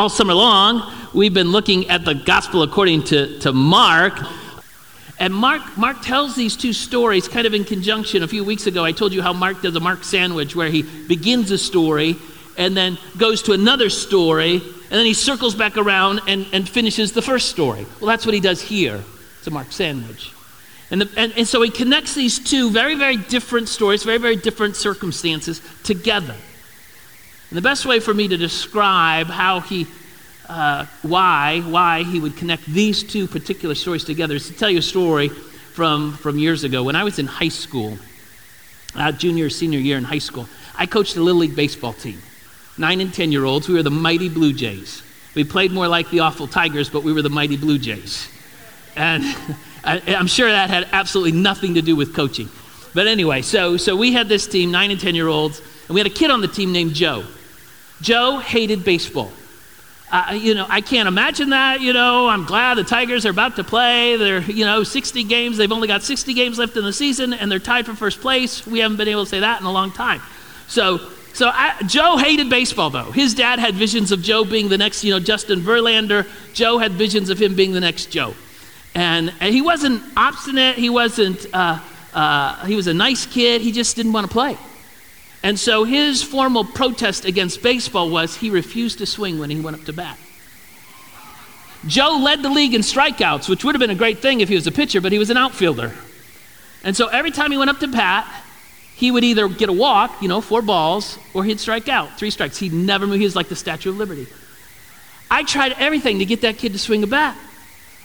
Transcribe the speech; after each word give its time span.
all 0.00 0.08
summer 0.08 0.32
long, 0.32 0.90
we've 1.12 1.34
been 1.34 1.52
looking 1.52 1.90
at 1.90 2.06
the 2.06 2.14
gospel 2.14 2.62
according 2.62 3.04
to, 3.04 3.38
to 3.40 3.52
Mark. 3.52 4.18
And 5.18 5.34
Mark, 5.34 5.60
Mark 5.76 6.00
tells 6.00 6.34
these 6.34 6.56
two 6.56 6.72
stories 6.72 7.28
kind 7.28 7.46
of 7.46 7.52
in 7.52 7.64
conjunction. 7.64 8.22
A 8.22 8.26
few 8.26 8.42
weeks 8.42 8.66
ago, 8.66 8.82
I 8.82 8.92
told 8.92 9.12
you 9.12 9.20
how 9.20 9.34
Mark 9.34 9.60
does 9.60 9.76
a 9.76 9.80
Mark 9.80 10.02
sandwich 10.02 10.56
where 10.56 10.70
he 10.70 10.84
begins 10.84 11.50
a 11.50 11.58
story 11.58 12.16
and 12.56 12.74
then 12.74 12.96
goes 13.18 13.42
to 13.42 13.52
another 13.52 13.90
story, 13.90 14.54
and 14.54 14.90
then 14.90 15.04
he 15.04 15.12
circles 15.12 15.54
back 15.54 15.76
around 15.76 16.22
and, 16.26 16.46
and 16.54 16.66
finishes 16.66 17.12
the 17.12 17.20
first 17.20 17.50
story. 17.50 17.84
Well, 18.00 18.08
that's 18.08 18.24
what 18.24 18.34
he 18.34 18.40
does 18.40 18.62
here. 18.62 19.04
It's 19.36 19.48
a 19.48 19.50
Mark 19.50 19.70
sandwich. 19.70 20.32
And, 20.90 21.02
the, 21.02 21.10
and, 21.20 21.34
and 21.36 21.46
so 21.46 21.60
he 21.60 21.68
connects 21.68 22.14
these 22.14 22.38
two 22.38 22.70
very, 22.70 22.94
very 22.94 23.18
different 23.18 23.68
stories, 23.68 24.02
very, 24.02 24.16
very 24.16 24.36
different 24.36 24.76
circumstances 24.76 25.60
together. 25.84 26.36
And 27.50 27.56
the 27.56 27.62
best 27.62 27.84
way 27.84 27.98
for 27.98 28.14
me 28.14 28.28
to 28.28 28.36
describe 28.36 29.26
how 29.26 29.58
he, 29.58 29.88
uh, 30.48 30.86
why, 31.02 31.60
why 31.66 32.04
he 32.04 32.20
would 32.20 32.36
connect 32.36 32.64
these 32.66 33.02
two 33.02 33.26
particular 33.26 33.74
stories 33.74 34.04
together 34.04 34.36
is 34.36 34.46
to 34.46 34.54
tell 34.54 34.70
you 34.70 34.78
a 34.78 34.82
story 34.82 35.28
from, 35.28 36.12
from 36.12 36.38
years 36.38 36.62
ago. 36.62 36.84
When 36.84 36.94
I 36.94 37.02
was 37.02 37.18
in 37.18 37.26
high 37.26 37.48
school, 37.48 37.98
uh, 38.94 39.10
junior, 39.10 39.50
senior 39.50 39.80
year 39.80 39.98
in 39.98 40.04
high 40.04 40.18
school, 40.18 40.48
I 40.76 40.86
coached 40.86 41.16
a 41.16 41.20
Little 41.20 41.40
League 41.40 41.56
baseball 41.56 41.92
team. 41.92 42.22
Nine 42.78 43.00
and 43.00 43.12
10 43.12 43.32
year 43.32 43.44
olds, 43.44 43.68
we 43.68 43.74
were 43.74 43.82
the 43.82 43.90
Mighty 43.90 44.28
Blue 44.28 44.52
Jays. 44.52 45.02
We 45.34 45.42
played 45.42 45.72
more 45.72 45.88
like 45.88 46.08
the 46.10 46.20
Awful 46.20 46.46
Tigers, 46.46 46.88
but 46.88 47.02
we 47.02 47.12
were 47.12 47.22
the 47.22 47.30
Mighty 47.30 47.56
Blue 47.56 47.78
Jays. 47.78 48.28
And 48.94 49.24
I, 49.84 49.98
am 50.06 50.28
sure 50.28 50.48
that 50.48 50.70
had 50.70 50.88
absolutely 50.92 51.32
nothing 51.32 51.74
to 51.74 51.82
do 51.82 51.96
with 51.96 52.14
coaching. 52.14 52.48
But 52.94 53.08
anyway, 53.08 53.42
so, 53.42 53.76
so 53.76 53.96
we 53.96 54.12
had 54.12 54.28
this 54.28 54.46
team, 54.46 54.70
nine 54.70 54.92
and 54.92 55.00
10 55.00 55.16
year 55.16 55.26
olds, 55.26 55.60
and 55.88 55.94
we 55.96 56.00
had 56.00 56.06
a 56.06 56.14
kid 56.14 56.30
on 56.30 56.40
the 56.40 56.48
team 56.48 56.70
named 56.70 56.94
Joe. 56.94 57.24
Joe 58.00 58.38
hated 58.38 58.84
baseball. 58.84 59.32
Uh, 60.12 60.36
you 60.40 60.54
know, 60.54 60.66
I 60.68 60.80
can't 60.80 61.06
imagine 61.06 61.50
that. 61.50 61.80
You 61.80 61.92
know, 61.92 62.28
I'm 62.28 62.44
glad 62.44 62.74
the 62.74 62.84
Tigers 62.84 63.24
are 63.26 63.30
about 63.30 63.56
to 63.56 63.64
play. 63.64 64.16
They're, 64.16 64.42
you 64.42 64.64
know, 64.64 64.82
60 64.82 65.22
games. 65.24 65.56
They've 65.56 65.70
only 65.70 65.86
got 65.86 66.02
60 66.02 66.34
games 66.34 66.58
left 66.58 66.76
in 66.76 66.82
the 66.82 66.92
season, 66.92 67.32
and 67.32 67.50
they're 67.50 67.60
tied 67.60 67.86
for 67.86 67.94
first 67.94 68.20
place. 68.20 68.66
We 68.66 68.80
haven't 68.80 68.96
been 68.96 69.06
able 69.06 69.24
to 69.24 69.30
say 69.30 69.40
that 69.40 69.60
in 69.60 69.66
a 69.66 69.72
long 69.72 69.92
time. 69.92 70.20
So, 70.66 70.98
so 71.32 71.48
I, 71.48 71.80
Joe 71.86 72.16
hated 72.16 72.50
baseball, 72.50 72.90
though. 72.90 73.12
His 73.12 73.34
dad 73.34 73.60
had 73.60 73.76
visions 73.76 74.10
of 74.10 74.20
Joe 74.20 74.44
being 74.44 74.68
the 74.68 74.78
next, 74.78 75.04
you 75.04 75.12
know, 75.12 75.20
Justin 75.20 75.60
Verlander. 75.60 76.26
Joe 76.54 76.78
had 76.78 76.92
visions 76.92 77.30
of 77.30 77.40
him 77.40 77.54
being 77.54 77.72
the 77.72 77.80
next 77.80 78.06
Joe. 78.06 78.34
And, 78.96 79.32
and 79.38 79.54
he 79.54 79.62
wasn't 79.62 80.02
obstinate. 80.16 80.76
He 80.76 80.90
wasn't, 80.90 81.46
uh, 81.54 81.78
uh, 82.12 82.66
he 82.66 82.74
was 82.74 82.88
a 82.88 82.94
nice 82.94 83.26
kid. 83.26 83.60
He 83.60 83.70
just 83.70 83.94
didn't 83.94 84.12
want 84.12 84.26
to 84.26 84.32
play. 84.32 84.58
And 85.42 85.58
so 85.58 85.84
his 85.84 86.22
formal 86.22 86.64
protest 86.64 87.24
against 87.24 87.62
baseball 87.62 88.10
was 88.10 88.36
he 88.36 88.50
refused 88.50 88.98
to 88.98 89.06
swing 89.06 89.38
when 89.38 89.50
he 89.50 89.60
went 89.60 89.76
up 89.78 89.84
to 89.84 89.92
bat. 89.92 90.18
Joe 91.86 92.20
led 92.22 92.42
the 92.42 92.50
league 92.50 92.74
in 92.74 92.82
strikeouts, 92.82 93.48
which 93.48 93.64
would 93.64 93.74
have 93.74 93.80
been 93.80 93.90
a 93.90 93.94
great 93.94 94.18
thing 94.18 94.40
if 94.40 94.50
he 94.50 94.54
was 94.54 94.66
a 94.66 94.72
pitcher, 94.72 95.00
but 95.00 95.12
he 95.12 95.18
was 95.18 95.30
an 95.30 95.38
outfielder. 95.38 95.94
And 96.84 96.94
so 96.94 97.06
every 97.06 97.30
time 97.30 97.50
he 97.50 97.56
went 97.56 97.70
up 97.70 97.78
to 97.78 97.88
bat, 97.88 98.26
he 98.94 99.10
would 99.10 99.24
either 99.24 99.48
get 99.48 99.70
a 99.70 99.72
walk, 99.72 100.20
you 100.20 100.28
know, 100.28 100.42
four 100.42 100.60
balls, 100.60 101.18
or 101.32 101.42
he'd 101.42 101.58
strike 101.58 101.88
out, 101.88 102.18
three 102.18 102.30
strikes. 102.30 102.58
He'd 102.58 102.74
never 102.74 103.06
move. 103.06 103.18
He 103.18 103.24
was 103.24 103.34
like 103.34 103.48
the 103.48 103.56
Statue 103.56 103.90
of 103.90 103.96
Liberty. 103.96 104.26
I 105.30 105.42
tried 105.44 105.72
everything 105.72 106.18
to 106.18 106.26
get 106.26 106.42
that 106.42 106.58
kid 106.58 106.72
to 106.74 106.78
swing 106.78 107.02
a 107.02 107.06
bat. 107.06 107.34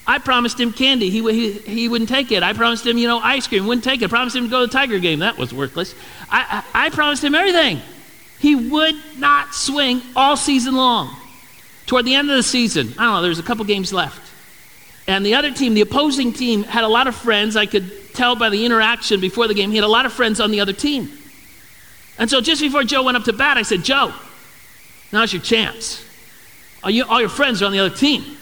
I 0.08 0.20
promised 0.20 0.60
him 0.60 0.72
candy. 0.72 1.10
He, 1.10 1.22
he, 1.32 1.52
he 1.54 1.88
wouldn't 1.90 2.10
take 2.10 2.32
it. 2.32 2.44
I 2.44 2.54
promised 2.54 2.86
him, 2.86 2.98
you 2.98 3.08
know, 3.08 3.20
ice 3.20 3.48
cream. 3.48 3.66
Wouldn't 3.66 3.84
take 3.84 4.02
it. 4.02 4.06
I 4.06 4.08
promised 4.08 4.36
him 4.36 4.46
to 4.46 4.50
go 4.50 4.62
to 4.62 4.68
the 4.68 4.72
Tiger 4.74 5.00
game. 5.00 5.20
That 5.20 5.38
was 5.38 5.54
worthless. 5.54 5.96
I, 6.30 6.64
I, 6.74 6.86
I 6.86 6.90
promised 6.92 7.24
him 7.24 7.34
everything. 7.34 7.82
He 8.40 8.56
would 8.56 8.96
not 9.18 9.56
swing 9.56 10.02
all 10.16 10.38
season 10.38 10.76
long. 10.76 11.16
Toward 11.88 12.06
the 12.06 12.16
end 12.16 12.30
of 12.30 12.36
the 12.36 12.44
season, 12.44 12.94
I 12.98 13.04
don't 13.04 13.14
know, 13.16 13.22
there's 13.22 13.40
a 13.40 13.44
couple 13.44 13.64
games 13.66 13.94
left. 13.94 14.22
And 15.08 15.26
the 15.26 15.36
other 15.36 15.52
team, 15.52 15.76
the 15.76 15.82
opposing 15.82 16.34
team, 16.34 16.64
had 16.64 16.84
a 16.84 16.88
lot 16.88 17.08
of 17.08 17.16
friends. 17.16 17.56
I 17.56 17.68
could 17.68 18.14
tell 18.14 18.36
by 18.36 18.50
the 18.50 18.66
interaction 18.66 19.20
before 19.22 19.48
the 19.48 19.54
game, 19.54 19.70
he 19.70 19.78
had 19.78 19.84
a 19.84 19.88
lot 19.88 20.06
of 20.06 20.14
friends 20.14 20.40
on 20.40 20.52
the 20.52 20.62
other 20.62 20.74
team. 20.74 21.10
And 22.18 22.30
so 22.30 22.42
just 22.42 22.62
before 22.62 22.84
Joe 22.84 23.04
went 23.04 23.18
up 23.18 23.24
to 23.26 23.34
bat, 23.34 23.58
I 23.58 23.62
said, 23.62 23.84
Joe, 23.84 24.14
now's 25.12 25.32
your 25.32 25.42
chance. 25.42 26.04
All, 26.84 26.90
you, 26.90 27.04
all 27.06 27.20
your 27.20 27.30
friends 27.30 27.62
are 27.62 27.66
on 27.66 27.72
the 27.72 27.80
other 27.80 27.96
team. 27.96 28.38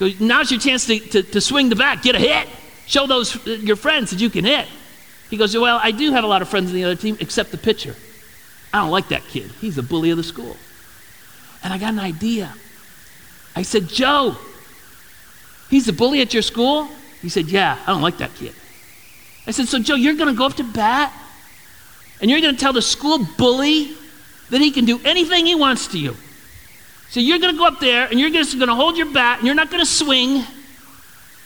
Now's 0.00 0.50
your 0.50 0.60
chance 0.60 0.86
to, 0.86 0.98
to, 0.98 1.22
to 1.22 1.40
swing 1.40 1.68
the 1.68 1.76
bat, 1.76 2.02
get 2.02 2.14
a 2.14 2.18
hit. 2.18 2.48
Show 2.86 3.06
those 3.06 3.46
uh, 3.46 3.50
your 3.50 3.76
friends 3.76 4.10
that 4.10 4.20
you 4.20 4.28
can 4.28 4.44
hit. 4.44 4.66
He 5.30 5.36
goes, 5.36 5.56
Well, 5.56 5.78
I 5.82 5.90
do 5.90 6.12
have 6.12 6.24
a 6.24 6.26
lot 6.26 6.42
of 6.42 6.48
friends 6.48 6.70
on 6.70 6.74
the 6.74 6.84
other 6.84 6.96
team, 6.96 7.16
except 7.20 7.50
the 7.50 7.58
pitcher. 7.58 7.96
I 8.72 8.78
don't 8.78 8.90
like 8.90 9.08
that 9.08 9.22
kid. 9.28 9.50
He's 9.60 9.76
the 9.76 9.82
bully 9.82 10.10
of 10.10 10.16
the 10.16 10.24
school. 10.24 10.56
And 11.62 11.72
I 11.72 11.78
got 11.78 11.92
an 11.92 12.00
idea. 12.00 12.52
I 13.56 13.62
said, 13.62 13.88
Joe, 13.88 14.36
he's 15.70 15.86
the 15.86 15.92
bully 15.92 16.20
at 16.20 16.34
your 16.34 16.42
school? 16.42 16.88
He 17.22 17.28
said, 17.28 17.46
Yeah, 17.46 17.78
I 17.86 17.92
don't 17.92 18.02
like 18.02 18.18
that 18.18 18.34
kid. 18.34 18.54
I 19.46 19.52
said, 19.52 19.68
So, 19.68 19.78
Joe, 19.78 19.94
you're 19.94 20.14
going 20.14 20.28
to 20.28 20.36
go 20.36 20.46
up 20.46 20.54
to 20.54 20.64
bat 20.64 21.12
and 22.20 22.30
you're 22.30 22.40
going 22.40 22.54
to 22.54 22.60
tell 22.60 22.72
the 22.72 22.82
school 22.82 23.18
bully 23.38 23.92
that 24.50 24.60
he 24.60 24.70
can 24.70 24.84
do 24.84 25.00
anything 25.04 25.46
he 25.46 25.54
wants 25.54 25.88
to 25.88 25.98
you. 25.98 26.16
So 27.10 27.20
you're 27.20 27.38
going 27.38 27.54
to 27.54 27.58
go 27.58 27.66
up 27.66 27.80
there 27.80 28.06
and 28.06 28.18
you're 28.18 28.30
just 28.30 28.56
going 28.56 28.68
to 28.68 28.74
hold 28.74 28.96
your 28.96 29.12
bat 29.12 29.38
and 29.38 29.46
you're 29.46 29.54
not 29.54 29.70
going 29.70 29.82
to 29.82 29.90
swing. 29.90 30.42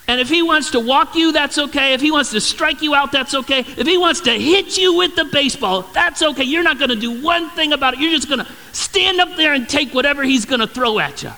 And 0.08 0.20
if 0.20 0.30
he 0.30 0.42
wants 0.42 0.70
to 0.70 0.80
walk 0.80 1.14
you, 1.14 1.32
that's 1.32 1.58
okay. 1.58 1.92
If 1.92 2.00
he 2.00 2.10
wants 2.10 2.30
to 2.30 2.40
strike 2.40 2.80
you 2.80 2.94
out, 2.94 3.12
that's 3.12 3.34
okay. 3.34 3.60
If 3.60 3.86
he 3.86 3.98
wants 3.98 4.20
to 4.22 4.32
hit 4.32 4.78
you 4.78 4.96
with 4.96 5.14
the 5.16 5.26
baseball, 5.26 5.82
that's 5.92 6.22
okay. 6.22 6.44
You're 6.44 6.62
not 6.62 6.78
going 6.78 6.88
to 6.88 6.96
do 6.96 7.22
one 7.22 7.50
thing 7.50 7.74
about 7.74 7.94
it. 7.94 8.00
You're 8.00 8.12
just 8.12 8.28
going 8.28 8.44
to 8.44 8.50
stand 8.72 9.20
up 9.20 9.36
there 9.36 9.52
and 9.52 9.68
take 9.68 9.92
whatever 9.92 10.22
he's 10.22 10.46
going 10.46 10.60
to 10.60 10.66
throw 10.66 10.98
at 10.98 11.22
you. 11.22 11.32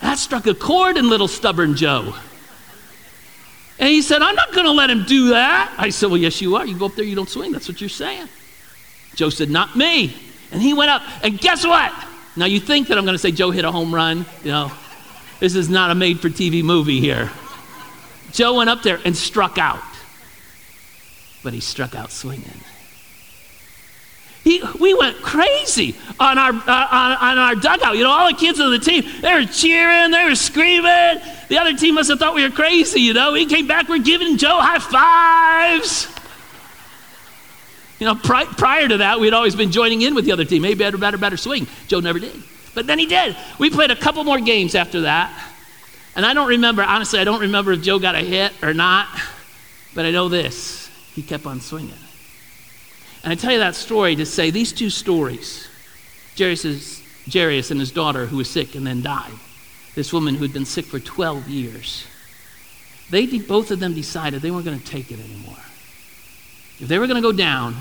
That 0.00 0.18
struck 0.18 0.46
a 0.46 0.54
chord 0.54 0.98
in 0.98 1.08
little 1.08 1.26
stubborn 1.26 1.74
Joe. 1.74 2.14
And 3.78 3.88
he 3.88 4.02
said, 4.02 4.22
I'm 4.22 4.34
not 4.34 4.52
going 4.52 4.66
to 4.66 4.72
let 4.72 4.90
him 4.90 5.04
do 5.04 5.30
that. 5.30 5.74
I 5.78 5.90
said, 5.90 6.10
Well, 6.10 6.18
yes, 6.18 6.40
you 6.42 6.56
are. 6.56 6.66
You 6.66 6.76
go 6.78 6.86
up 6.86 6.94
there, 6.94 7.04
you 7.04 7.14
don't 7.16 7.28
swing. 7.28 7.52
That's 7.52 7.68
what 7.68 7.80
you're 7.80 7.88
saying. 7.88 8.28
Joe 9.14 9.30
said, 9.30 9.50
Not 9.50 9.76
me. 9.76 10.14
And 10.50 10.60
he 10.60 10.74
went 10.74 10.90
up, 10.90 11.02
and 11.22 11.38
guess 11.38 11.66
what? 11.66 11.92
Now, 12.38 12.46
you 12.46 12.60
think 12.60 12.86
that 12.88 12.96
I'm 12.96 13.04
going 13.04 13.16
to 13.16 13.18
say 13.18 13.32
Joe 13.32 13.50
hit 13.50 13.64
a 13.64 13.72
home 13.72 13.92
run. 13.92 14.24
You 14.44 14.52
know, 14.52 14.72
this 15.40 15.56
is 15.56 15.68
not 15.68 15.90
a 15.90 15.94
made 15.96 16.20
for 16.20 16.28
TV 16.28 16.62
movie 16.62 17.00
here. 17.00 17.30
Joe 18.30 18.54
went 18.54 18.70
up 18.70 18.82
there 18.82 19.00
and 19.04 19.16
struck 19.16 19.58
out, 19.58 19.82
but 21.42 21.52
he 21.52 21.58
struck 21.58 21.96
out 21.96 22.12
swinging. 22.12 22.60
He, 24.44 24.62
we 24.78 24.94
went 24.94 25.20
crazy 25.20 25.96
on 26.20 26.38
our, 26.38 26.52
uh, 26.52 26.88
on, 26.90 27.12
on, 27.12 27.38
our 27.38 27.54
dugout. 27.56 27.96
You 27.96 28.04
know, 28.04 28.10
all 28.10 28.30
the 28.30 28.36
kids 28.36 28.60
on 28.60 28.70
the 28.70 28.78
team, 28.78 29.04
they 29.20 29.34
were 29.34 29.44
cheering, 29.44 30.12
they 30.12 30.24
were 30.24 30.36
screaming. 30.36 31.20
The 31.48 31.58
other 31.58 31.76
team 31.76 31.96
must 31.96 32.08
have 32.08 32.20
thought 32.20 32.36
we 32.36 32.44
were 32.44 32.54
crazy, 32.54 33.00
you 33.00 33.14
know. 33.14 33.32
We 33.32 33.46
came 33.46 33.66
back, 33.66 33.88
we're 33.88 33.98
giving 33.98 34.36
Joe 34.36 34.58
high 34.60 34.78
fives. 34.78 36.06
You 37.98 38.06
know, 38.06 38.14
pri- 38.14 38.44
prior 38.44 38.86
to 38.88 38.98
that, 38.98 39.18
we'd 39.18 39.34
always 39.34 39.56
been 39.56 39.72
joining 39.72 40.02
in 40.02 40.14
with 40.14 40.24
the 40.24 40.32
other 40.32 40.44
team. 40.44 40.62
Maybe 40.62 40.78
better, 40.78 40.98
better, 40.98 41.18
better 41.18 41.36
swing. 41.36 41.66
Joe 41.88 42.00
never 42.00 42.18
did. 42.18 42.42
But 42.74 42.86
then 42.86 42.98
he 42.98 43.06
did. 43.06 43.36
We 43.58 43.70
played 43.70 43.90
a 43.90 43.96
couple 43.96 44.22
more 44.24 44.38
games 44.38 44.74
after 44.74 45.02
that. 45.02 45.32
And 46.14 46.24
I 46.24 46.34
don't 46.34 46.48
remember, 46.48 46.82
honestly, 46.82 47.18
I 47.18 47.24
don't 47.24 47.40
remember 47.40 47.72
if 47.72 47.82
Joe 47.82 47.98
got 47.98 48.14
a 48.14 48.20
hit 48.20 48.52
or 48.62 48.72
not. 48.72 49.08
But 49.94 50.04
I 50.04 50.10
know 50.10 50.28
this 50.28 50.88
he 51.14 51.22
kept 51.22 51.46
on 51.46 51.60
swinging. 51.60 51.92
And 53.24 53.32
I 53.32 53.34
tell 53.34 53.52
you 53.52 53.58
that 53.58 53.74
story 53.74 54.14
to 54.16 54.26
say 54.26 54.50
these 54.50 54.72
two 54.72 54.90
stories 54.90 55.66
Jairus, 56.38 57.02
Jairus 57.30 57.72
and 57.72 57.80
his 57.80 57.90
daughter, 57.90 58.26
who 58.26 58.36
was 58.36 58.48
sick 58.48 58.76
and 58.76 58.86
then 58.86 59.02
died, 59.02 59.32
this 59.96 60.12
woman 60.12 60.36
who 60.36 60.42
had 60.42 60.52
been 60.52 60.64
sick 60.64 60.84
for 60.84 61.00
12 61.00 61.48
years, 61.48 62.06
they 63.10 63.26
both 63.38 63.72
of 63.72 63.80
them 63.80 63.94
decided 63.94 64.40
they 64.40 64.52
weren't 64.52 64.64
going 64.64 64.78
to 64.78 64.86
take 64.86 65.10
it 65.10 65.18
anymore. 65.18 65.56
If 66.80 66.88
they 66.88 66.98
were 66.98 67.06
going 67.06 67.20
to 67.20 67.28
go 67.28 67.32
down, 67.32 67.76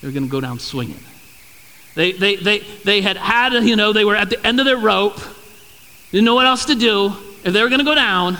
they 0.00 0.08
were 0.08 0.12
going 0.12 0.24
to 0.24 0.30
go 0.30 0.40
down 0.40 0.58
swinging. 0.58 0.98
They, 1.94 2.12
they, 2.12 2.36
they, 2.36 2.60
they 2.84 3.00
had 3.00 3.16
had, 3.16 3.52
you 3.64 3.76
know, 3.76 3.92
they 3.92 4.04
were 4.04 4.16
at 4.16 4.30
the 4.30 4.46
end 4.46 4.60
of 4.60 4.66
their 4.66 4.78
rope, 4.78 5.18
didn't 6.12 6.24
know 6.24 6.34
what 6.34 6.46
else 6.46 6.66
to 6.66 6.74
do. 6.74 7.12
If 7.44 7.52
they 7.52 7.62
were 7.62 7.68
going 7.68 7.80
to 7.80 7.84
go 7.84 7.94
down, 7.94 8.36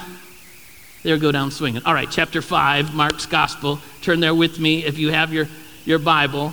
they 1.03 1.13
would 1.13 1.21
go 1.21 1.33
down 1.33 1.51
swinging. 1.51 1.83
All 1.85 1.95
right, 1.95 2.09
chapter 2.11 2.41
5, 2.41 2.95
Mark's 2.95 3.27
Gospel. 3.27 3.81
Turn 4.01 4.21
there 4.21 4.35
with 4.35 4.59
me 4.59 4.85
if 4.85 4.99
you 4.99 5.11
have 5.11 5.33
your, 5.33 5.49
your 5.85 5.99
Bible. 5.99 6.53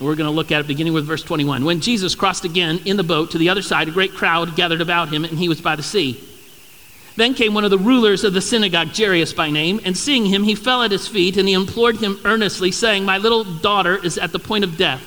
We're 0.00 0.14
going 0.14 0.30
to 0.30 0.34
look 0.34 0.50
at 0.50 0.60
it 0.60 0.66
beginning 0.66 0.94
with 0.94 1.06
verse 1.06 1.22
21. 1.22 1.64
When 1.64 1.80
Jesus 1.80 2.14
crossed 2.14 2.44
again 2.44 2.80
in 2.86 2.96
the 2.96 3.02
boat 3.02 3.32
to 3.32 3.38
the 3.38 3.50
other 3.50 3.60
side, 3.60 3.86
a 3.86 3.90
great 3.90 4.14
crowd 4.14 4.56
gathered 4.56 4.80
about 4.80 5.10
him, 5.10 5.24
and 5.24 5.38
he 5.38 5.48
was 5.48 5.60
by 5.60 5.76
the 5.76 5.82
sea. 5.82 6.18
Then 7.20 7.34
came 7.34 7.52
one 7.52 7.64
of 7.64 7.70
the 7.70 7.76
rulers 7.76 8.24
of 8.24 8.32
the 8.32 8.40
synagogue, 8.40 8.96
Jairus 8.96 9.34
by 9.34 9.50
name, 9.50 9.78
and 9.84 9.94
seeing 9.94 10.24
him, 10.24 10.42
he 10.42 10.54
fell 10.54 10.82
at 10.82 10.90
his 10.90 11.06
feet 11.06 11.36
and 11.36 11.46
he 11.46 11.52
implored 11.52 11.98
him 11.98 12.18
earnestly, 12.24 12.72
saying, 12.72 13.04
My 13.04 13.18
little 13.18 13.44
daughter 13.44 14.02
is 14.02 14.16
at 14.16 14.32
the 14.32 14.38
point 14.38 14.64
of 14.64 14.78
death. 14.78 15.02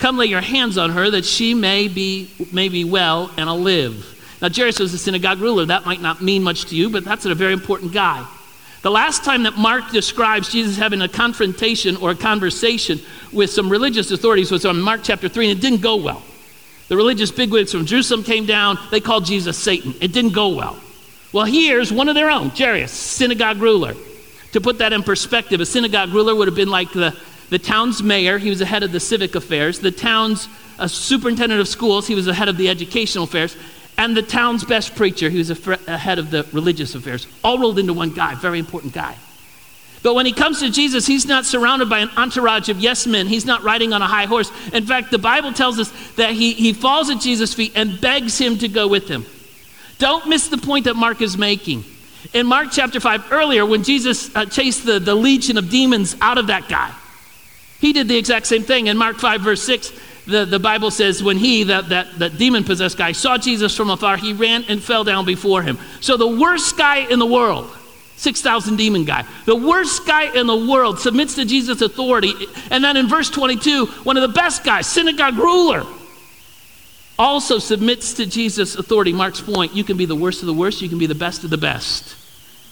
Come 0.00 0.18
lay 0.18 0.26
your 0.26 0.40
hands 0.40 0.76
on 0.76 0.90
her 0.90 1.08
that 1.10 1.24
she 1.24 1.54
may 1.54 1.86
be, 1.86 2.28
may 2.50 2.68
be 2.68 2.82
well 2.82 3.30
and 3.36 3.48
I'll 3.48 3.60
live. 3.60 4.36
Now, 4.42 4.48
Jairus 4.52 4.80
was 4.80 4.94
a 4.94 4.98
synagogue 4.98 5.38
ruler. 5.38 5.64
That 5.64 5.86
might 5.86 6.00
not 6.00 6.20
mean 6.20 6.42
much 6.42 6.64
to 6.70 6.74
you, 6.74 6.90
but 6.90 7.04
that's 7.04 7.24
a 7.24 7.32
very 7.36 7.52
important 7.52 7.92
guy. 7.92 8.26
The 8.82 8.90
last 8.90 9.22
time 9.22 9.44
that 9.44 9.56
Mark 9.56 9.92
describes 9.92 10.50
Jesus 10.50 10.76
having 10.76 11.02
a 11.02 11.08
confrontation 11.08 11.94
or 11.98 12.10
a 12.10 12.16
conversation 12.16 12.98
with 13.32 13.50
some 13.50 13.70
religious 13.70 14.10
authorities 14.10 14.50
was 14.50 14.66
on 14.66 14.80
Mark 14.80 15.02
chapter 15.04 15.28
3, 15.28 15.50
and 15.50 15.56
it 15.56 15.62
didn't 15.62 15.82
go 15.82 15.94
well. 15.94 16.24
The 16.88 16.96
religious 16.96 17.30
bigwigs 17.30 17.70
from 17.70 17.86
Jerusalem 17.86 18.24
came 18.24 18.44
down. 18.44 18.76
They 18.90 18.98
called 18.98 19.24
Jesus 19.24 19.56
Satan. 19.56 19.94
It 20.00 20.12
didn't 20.12 20.32
go 20.32 20.48
well. 20.48 20.80
Well, 21.34 21.46
here's 21.46 21.92
one 21.92 22.08
of 22.08 22.14
their 22.14 22.30
own, 22.30 22.50
Jairus, 22.50 22.92
synagogue 22.92 23.56
ruler. 23.56 23.94
To 24.52 24.60
put 24.60 24.78
that 24.78 24.92
in 24.92 25.02
perspective, 25.02 25.60
a 25.60 25.66
synagogue 25.66 26.10
ruler 26.10 26.32
would 26.32 26.46
have 26.46 26.54
been 26.54 26.70
like 26.70 26.92
the, 26.92 27.12
the 27.50 27.58
town's 27.58 28.04
mayor. 28.04 28.38
He 28.38 28.50
was 28.50 28.60
the 28.60 28.66
head 28.66 28.84
of 28.84 28.92
the 28.92 29.00
civic 29.00 29.34
affairs. 29.34 29.80
The 29.80 29.90
town's 29.90 30.48
superintendent 30.86 31.60
of 31.60 31.66
schools. 31.66 32.06
He 32.06 32.14
was 32.14 32.26
the 32.26 32.34
head 32.34 32.48
of 32.48 32.56
the 32.56 32.68
educational 32.68 33.24
affairs. 33.24 33.56
And 33.98 34.16
the 34.16 34.22
town's 34.22 34.62
best 34.62 34.94
preacher. 34.94 35.28
He 35.28 35.38
was 35.38 35.50
a, 35.50 35.78
a 35.88 35.98
head 35.98 36.20
of 36.20 36.30
the 36.30 36.46
religious 36.52 36.94
affairs. 36.94 37.26
All 37.42 37.58
rolled 37.58 37.80
into 37.80 37.94
one 37.94 38.10
guy, 38.10 38.36
very 38.36 38.60
important 38.60 38.92
guy. 38.92 39.16
But 40.04 40.14
when 40.14 40.26
he 40.26 40.32
comes 40.32 40.60
to 40.60 40.70
Jesus, 40.70 41.04
he's 41.04 41.26
not 41.26 41.44
surrounded 41.44 41.90
by 41.90 41.98
an 41.98 42.10
entourage 42.16 42.68
of 42.68 42.78
yes 42.78 43.08
men. 43.08 43.26
He's 43.26 43.44
not 43.44 43.64
riding 43.64 43.92
on 43.92 44.02
a 44.02 44.06
high 44.06 44.26
horse. 44.26 44.52
In 44.72 44.86
fact, 44.86 45.10
the 45.10 45.18
Bible 45.18 45.52
tells 45.52 45.80
us 45.80 45.90
that 46.12 46.30
he, 46.30 46.52
he 46.52 46.72
falls 46.72 47.10
at 47.10 47.20
Jesus' 47.20 47.54
feet 47.54 47.72
and 47.74 48.00
begs 48.00 48.38
him 48.38 48.56
to 48.58 48.68
go 48.68 48.86
with 48.86 49.08
him. 49.08 49.26
Don't 49.98 50.28
miss 50.28 50.48
the 50.48 50.58
point 50.58 50.84
that 50.84 50.94
Mark 50.94 51.22
is 51.22 51.36
making. 51.36 51.84
In 52.32 52.46
Mark 52.46 52.68
chapter 52.72 53.00
5, 53.00 53.32
earlier, 53.32 53.66
when 53.66 53.82
Jesus 53.82 54.34
uh, 54.34 54.46
chased 54.46 54.86
the, 54.86 54.98
the 54.98 55.14
legion 55.14 55.58
of 55.58 55.70
demons 55.70 56.16
out 56.20 56.38
of 56.38 56.48
that 56.48 56.68
guy, 56.68 56.92
he 57.80 57.92
did 57.92 58.08
the 58.08 58.16
exact 58.16 58.46
same 58.46 58.62
thing. 58.62 58.86
In 58.86 58.96
Mark 58.96 59.18
5, 59.18 59.42
verse 59.42 59.62
6, 59.62 59.92
the, 60.26 60.46
the 60.46 60.58
Bible 60.58 60.90
says, 60.90 61.22
when 61.22 61.36
he, 61.36 61.64
that, 61.64 61.90
that, 61.90 62.18
that 62.18 62.38
demon 62.38 62.64
possessed 62.64 62.96
guy, 62.96 63.12
saw 63.12 63.36
Jesus 63.36 63.76
from 63.76 63.90
afar, 63.90 64.16
he 64.16 64.32
ran 64.32 64.64
and 64.68 64.82
fell 64.82 65.04
down 65.04 65.26
before 65.26 65.62
him. 65.62 65.78
So 66.00 66.16
the 66.16 66.26
worst 66.26 66.78
guy 66.78 66.98
in 66.98 67.18
the 67.18 67.26
world 67.26 67.70
6,000 68.16 68.76
demon 68.76 69.04
guy. 69.04 69.24
The 69.44 69.56
worst 69.56 70.06
guy 70.06 70.34
in 70.34 70.46
the 70.46 70.56
world 70.56 71.00
submits 71.00 71.34
to 71.34 71.44
Jesus' 71.44 71.82
authority. 71.82 72.32
And 72.70 72.82
then 72.82 72.96
in 72.96 73.08
verse 73.08 73.28
22, 73.28 73.86
one 73.86 74.16
of 74.16 74.22
the 74.22 74.28
best 74.28 74.64
guys, 74.64 74.86
synagogue 74.86 75.36
ruler, 75.36 75.84
also 77.18 77.58
submits 77.58 78.14
to 78.14 78.26
Jesus' 78.26 78.74
authority. 78.74 79.12
Mark's 79.12 79.40
point 79.40 79.74
you 79.74 79.84
can 79.84 79.96
be 79.96 80.06
the 80.06 80.16
worst 80.16 80.42
of 80.42 80.46
the 80.46 80.54
worst, 80.54 80.82
you 80.82 80.88
can 80.88 80.98
be 80.98 81.06
the 81.06 81.14
best 81.14 81.44
of 81.44 81.50
the 81.50 81.58
best. 81.58 82.16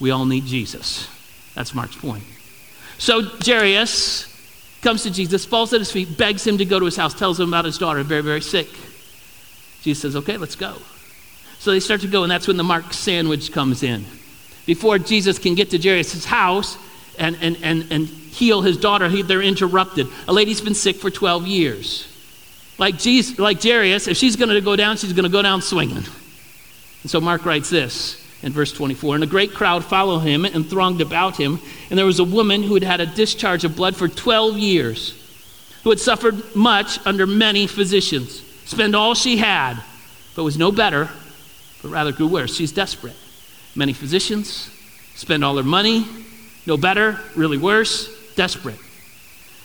We 0.00 0.10
all 0.10 0.24
need 0.24 0.46
Jesus. 0.46 1.08
That's 1.54 1.74
Mark's 1.74 1.96
point. 1.96 2.24
So 2.98 3.22
Jairus 3.44 4.28
comes 4.80 5.04
to 5.04 5.10
Jesus, 5.10 5.44
falls 5.44 5.72
at 5.72 5.80
his 5.80 5.92
feet, 5.92 6.16
begs 6.16 6.46
him 6.46 6.58
to 6.58 6.64
go 6.64 6.78
to 6.78 6.84
his 6.84 6.96
house, 6.96 7.14
tells 7.14 7.38
him 7.38 7.48
about 7.48 7.64
his 7.64 7.78
daughter, 7.78 8.02
very, 8.02 8.22
very 8.22 8.40
sick. 8.40 8.68
Jesus 9.82 10.02
says, 10.02 10.16
Okay, 10.16 10.36
let's 10.36 10.56
go. 10.56 10.76
So 11.58 11.70
they 11.70 11.80
start 11.80 12.00
to 12.00 12.08
go, 12.08 12.24
and 12.24 12.30
that's 12.30 12.48
when 12.48 12.56
the 12.56 12.64
Mark 12.64 12.92
sandwich 12.92 13.52
comes 13.52 13.82
in 13.82 14.04
before 14.66 14.98
Jesus 14.98 15.38
can 15.38 15.54
get 15.54 15.70
to 15.70 15.78
Jairus' 15.78 16.24
house 16.24 16.76
and, 17.18 17.36
and, 17.40 17.58
and, 17.62 17.90
and 17.90 18.06
heal 18.06 18.62
his 18.62 18.76
daughter, 18.76 19.08
he, 19.08 19.22
they're 19.22 19.42
interrupted. 19.42 20.06
A 20.28 20.32
lady's 20.32 20.60
been 20.60 20.74
sick 20.74 20.96
for 20.96 21.10
12 21.10 21.46
years. 21.46 22.08
Like, 22.78 22.98
Jesus, 22.98 23.38
like 23.38 23.62
Jairus, 23.62 24.08
if 24.08 24.16
she's 24.16 24.36
going 24.36 24.48
to 24.48 24.60
go 24.60 24.76
down, 24.76 24.96
she's 24.96 25.12
going 25.12 25.24
to 25.24 25.30
go 25.30 25.42
down 25.42 25.62
swinging. 25.62 25.96
And 25.96 27.10
so 27.10 27.20
Mark 27.20 27.44
writes 27.44 27.70
this 27.70 28.22
in 28.42 28.52
verse 28.52 28.72
24 28.72 29.16
And 29.16 29.24
a 29.24 29.26
great 29.26 29.52
crowd 29.52 29.84
followed 29.84 30.20
him 30.20 30.44
and 30.44 30.68
thronged 30.68 31.00
about 31.00 31.36
him. 31.36 31.60
And 31.90 31.98
there 31.98 32.06
was 32.06 32.18
a 32.18 32.24
woman 32.24 32.62
who 32.62 32.74
had 32.74 32.82
had 32.82 33.00
a 33.00 33.06
discharge 33.06 33.64
of 33.64 33.76
blood 33.76 33.96
for 33.96 34.08
12 34.08 34.58
years, 34.58 35.14
who 35.84 35.90
had 35.90 36.00
suffered 36.00 36.54
much 36.54 37.04
under 37.06 37.26
many 37.26 37.66
physicians, 37.66 38.42
spent 38.64 38.94
all 38.94 39.14
she 39.14 39.36
had, 39.36 39.80
but 40.34 40.44
was 40.44 40.56
no 40.56 40.72
better, 40.72 41.08
but 41.82 41.90
rather 41.90 42.12
grew 42.12 42.28
worse. 42.28 42.54
She's 42.54 42.72
desperate. 42.72 43.16
Many 43.74 43.92
physicians 43.92 44.70
spend 45.14 45.44
all 45.44 45.54
their 45.54 45.64
money, 45.64 46.06
no 46.66 46.76
better, 46.76 47.18
really 47.34 47.58
worse, 47.58 48.34
desperate. 48.34 48.78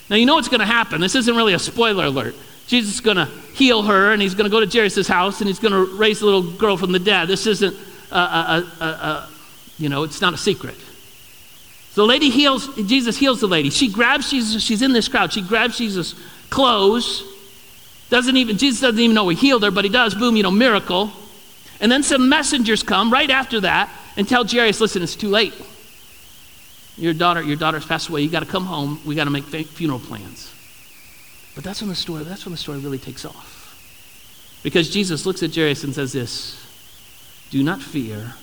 Now, 0.10 0.16
you 0.16 0.26
know 0.26 0.36
what's 0.36 0.48
going 0.48 0.62
to 0.62 0.66
happen. 0.66 1.02
This 1.02 1.16
isn't 1.16 1.36
really 1.36 1.54
a 1.54 1.60
spoiler 1.60 2.06
alert. 2.06 2.36
Jesus 2.68 2.96
is 2.96 3.02
going 3.02 3.18
to 3.18 3.26
heal 3.54 3.82
her, 3.82 4.12
and 4.12 4.22
he's 4.22 4.36
going 4.36 4.50
to 4.50 4.52
go 4.52 4.64
to 4.64 4.70
Jairus' 4.70 5.08
house, 5.08 5.40
and 5.40 5.48
he's 5.48 5.60
going 5.60 5.72
to 5.72 5.98
raise 5.98 6.20
the 6.20 6.26
little 6.26 6.44
girl 6.44 6.78
from 6.78 6.92
the 6.92 7.00
dead. 7.00 7.28
This 7.28 7.48
isn't, 7.48 7.76
a, 8.12 8.16
a, 8.16 8.72
a, 8.80 8.86
a, 8.86 9.30
you 9.80 9.90
know, 9.90 10.04
it's 10.04 10.22
not 10.22 10.34
a 10.34 10.38
secret. 10.38 10.76
So 11.92 12.02
the 12.04 12.08
lady 12.08 12.30
heals, 12.30 12.68
Jesus 12.76 13.18
heals 13.18 13.40
the 13.40 13.48
lady. 13.48 13.70
She 13.70 13.92
grabs 13.92 14.30
Jesus, 14.30 14.62
she's 14.62 14.82
in 14.82 14.94
this 14.94 15.08
crowd. 15.08 15.34
She 15.34 15.42
grabs 15.42 15.78
Jesus' 15.78 16.14
clothes. 16.50 17.24
Doesn't 18.10 18.38
even, 18.38 18.58
Jesus 18.58 18.82
doesn't 18.82 19.00
even 19.00 19.16
know 19.16 19.28
he 19.30 19.36
healed 19.36 19.64
her, 19.64 19.72
but 19.72 19.84
he 19.84 19.90
does. 19.90 20.14
Boom, 20.14 20.36
you 20.36 20.44
know, 20.44 20.52
miracle. 20.52 21.12
And 21.80 21.92
then 21.92 22.04
some 22.04 22.30
messengers 22.30 22.84
come 22.84 23.12
right 23.12 23.30
after 23.30 23.62
that 23.62 23.90
and 24.16 24.28
tell 24.28 24.46
Jairus, 24.46 24.80
listen, 24.80 25.02
it's 25.02 25.16
too 25.16 25.30
late. 25.30 25.54
Your 26.98 27.14
daughter, 27.14 27.42
your 27.42 27.56
daughter's 27.56 27.86
passed 27.86 28.10
away. 28.10 28.22
You 28.22 28.30
got 28.30 28.42
to 28.42 28.46
come 28.46 28.66
home. 28.66 29.00
We 29.06 29.16
got 29.16 29.26
to 29.26 29.30
make 29.30 29.46
funeral 29.46 30.00
plans. 30.00 30.54
But 31.58 31.64
that's 31.64 31.82
when 31.82 31.90
the 31.90 31.96
story, 31.96 32.24
that's 32.24 32.46
when 32.46 32.52
the 32.52 32.58
story 32.58 32.78
really 32.78 33.00
takes 33.00 33.26
off. 33.26 34.60
Because 34.62 34.92
Jesus 34.92 35.26
looks 35.26 35.42
at 35.42 35.56
Jairus 35.56 35.84
and 35.84 35.92
says 35.92 36.14
this, 36.14 36.64
do 37.50 37.64
not 37.64 37.82
fear, 37.82 38.36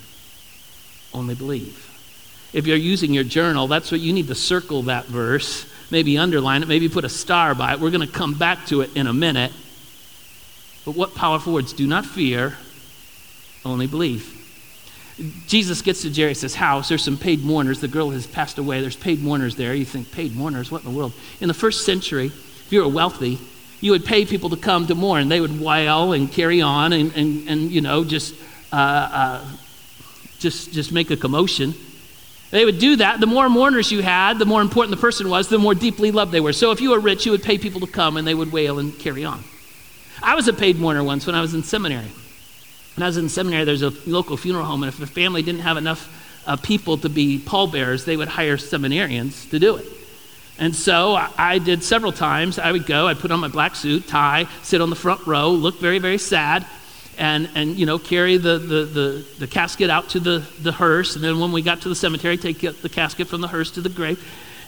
only 1.12 1.36
believe. 1.36 1.88
If 2.52 2.66
you're 2.66 2.76
using 2.76 3.14
your 3.14 3.22
journal, 3.22 3.68
that's 3.68 3.92
what 3.92 4.00
you 4.00 4.12
need 4.12 4.26
to 4.26 4.34
circle 4.34 4.82
that 4.84 5.04
verse, 5.04 5.64
maybe 5.92 6.18
underline 6.18 6.64
it, 6.64 6.68
maybe 6.68 6.88
put 6.88 7.04
a 7.04 7.08
star 7.08 7.54
by 7.54 7.74
it. 7.74 7.78
We're 7.78 7.92
going 7.92 8.04
to 8.04 8.12
come 8.12 8.34
back 8.34 8.66
to 8.66 8.80
it 8.80 8.96
in 8.96 9.06
a 9.06 9.12
minute. 9.12 9.52
But 10.84 10.96
what 10.96 11.14
powerful 11.14 11.52
words? 11.52 11.72
Do 11.72 11.86
not 11.86 12.04
fear, 12.04 12.58
only 13.64 13.86
believe. 13.86 14.28
Jesus 15.46 15.82
gets 15.82 16.02
to 16.02 16.12
Jairus' 16.12 16.56
house. 16.56 16.88
There's 16.88 17.04
some 17.04 17.16
paid 17.16 17.44
mourners. 17.44 17.78
The 17.78 17.86
girl 17.86 18.10
has 18.10 18.26
passed 18.26 18.58
away. 18.58 18.80
There's 18.80 18.96
paid 18.96 19.22
mourners 19.22 19.54
there. 19.54 19.72
You 19.72 19.84
think, 19.84 20.10
paid 20.10 20.34
mourners? 20.34 20.72
What 20.72 20.82
in 20.82 20.90
the 20.90 20.98
world? 20.98 21.12
In 21.40 21.46
the 21.46 21.54
first 21.54 21.86
century, 21.86 22.32
if 22.66 22.72
you 22.72 22.82
were 22.82 22.88
wealthy, 22.88 23.38
you 23.80 23.90
would 23.90 24.04
pay 24.04 24.24
people 24.24 24.50
to 24.50 24.56
come 24.56 24.86
to 24.86 24.94
mourn. 24.94 25.28
They 25.28 25.40
would 25.40 25.60
wail 25.60 26.12
and 26.12 26.30
carry 26.30 26.62
on 26.62 26.92
and, 26.92 27.14
and, 27.14 27.48
and 27.48 27.70
you 27.70 27.80
know, 27.80 28.04
just, 28.04 28.34
uh, 28.72 28.76
uh, 28.76 29.44
just, 30.38 30.72
just 30.72 30.92
make 30.92 31.10
a 31.10 31.16
commotion. 31.16 31.74
They 32.50 32.64
would 32.64 32.78
do 32.78 32.96
that. 32.96 33.20
The 33.20 33.26
more 33.26 33.48
mourners 33.48 33.90
you 33.90 34.00
had, 34.00 34.38
the 34.38 34.46
more 34.46 34.62
important 34.62 34.96
the 34.96 35.00
person 35.00 35.28
was, 35.28 35.48
the 35.48 35.58
more 35.58 35.74
deeply 35.74 36.12
loved 36.12 36.32
they 36.32 36.40
were. 36.40 36.52
So 36.52 36.70
if 36.70 36.80
you 36.80 36.90
were 36.90 37.00
rich, 37.00 37.26
you 37.26 37.32
would 37.32 37.42
pay 37.42 37.58
people 37.58 37.80
to 37.80 37.86
come 37.86 38.16
and 38.16 38.26
they 38.26 38.34
would 38.34 38.52
wail 38.52 38.78
and 38.78 38.96
carry 38.98 39.24
on. 39.24 39.42
I 40.22 40.34
was 40.34 40.48
a 40.48 40.52
paid 40.52 40.78
mourner 40.78 41.04
once 41.04 41.26
when 41.26 41.34
I 41.34 41.40
was 41.40 41.52
in 41.52 41.62
seminary. 41.62 42.10
When 42.96 43.02
I 43.02 43.06
was 43.06 43.16
in 43.16 43.28
seminary, 43.28 43.64
there's 43.64 43.82
a 43.82 43.92
local 44.06 44.36
funeral 44.36 44.64
home, 44.64 44.84
and 44.84 44.92
if 44.92 45.00
a 45.02 45.06
family 45.06 45.42
didn't 45.42 45.62
have 45.62 45.76
enough 45.76 46.08
uh, 46.46 46.56
people 46.56 46.96
to 46.98 47.08
be 47.08 47.38
pallbearers, 47.38 48.04
they 48.04 48.16
would 48.16 48.28
hire 48.28 48.56
seminarians 48.56 49.50
to 49.50 49.58
do 49.58 49.76
it. 49.76 49.86
And 50.58 50.74
so 50.74 51.14
I 51.36 51.58
did 51.58 51.82
several 51.82 52.12
times. 52.12 52.58
I 52.58 52.70
would 52.70 52.86
go, 52.86 53.08
I'd 53.08 53.18
put 53.18 53.32
on 53.32 53.40
my 53.40 53.48
black 53.48 53.74
suit, 53.74 54.06
tie, 54.06 54.46
sit 54.62 54.80
on 54.80 54.88
the 54.88 54.96
front 54.96 55.26
row, 55.26 55.50
look 55.50 55.80
very, 55.80 55.98
very 55.98 56.18
sad, 56.18 56.64
and, 57.18 57.48
and 57.54 57.76
you 57.76 57.86
know, 57.86 57.98
carry 57.98 58.36
the, 58.36 58.58
the, 58.58 58.84
the, 58.84 59.26
the 59.40 59.46
casket 59.48 59.90
out 59.90 60.10
to 60.10 60.20
the, 60.20 60.44
the 60.62 60.70
hearse. 60.70 61.16
And 61.16 61.24
then 61.24 61.40
when 61.40 61.50
we 61.50 61.60
got 61.60 61.80
to 61.82 61.88
the 61.88 61.94
cemetery, 61.94 62.36
take 62.36 62.60
the 62.60 62.88
casket 62.88 63.26
from 63.26 63.40
the 63.40 63.48
hearse 63.48 63.72
to 63.72 63.80
the 63.80 63.88
grave. 63.88 64.24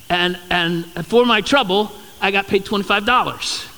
And, 0.09 0.38
and 0.50 0.85
for 1.07 1.25
my 1.25 1.40
trouble, 1.40 1.93
I 2.21 2.31
got 2.31 2.47
paid 2.47 2.64
$25. 2.64 3.73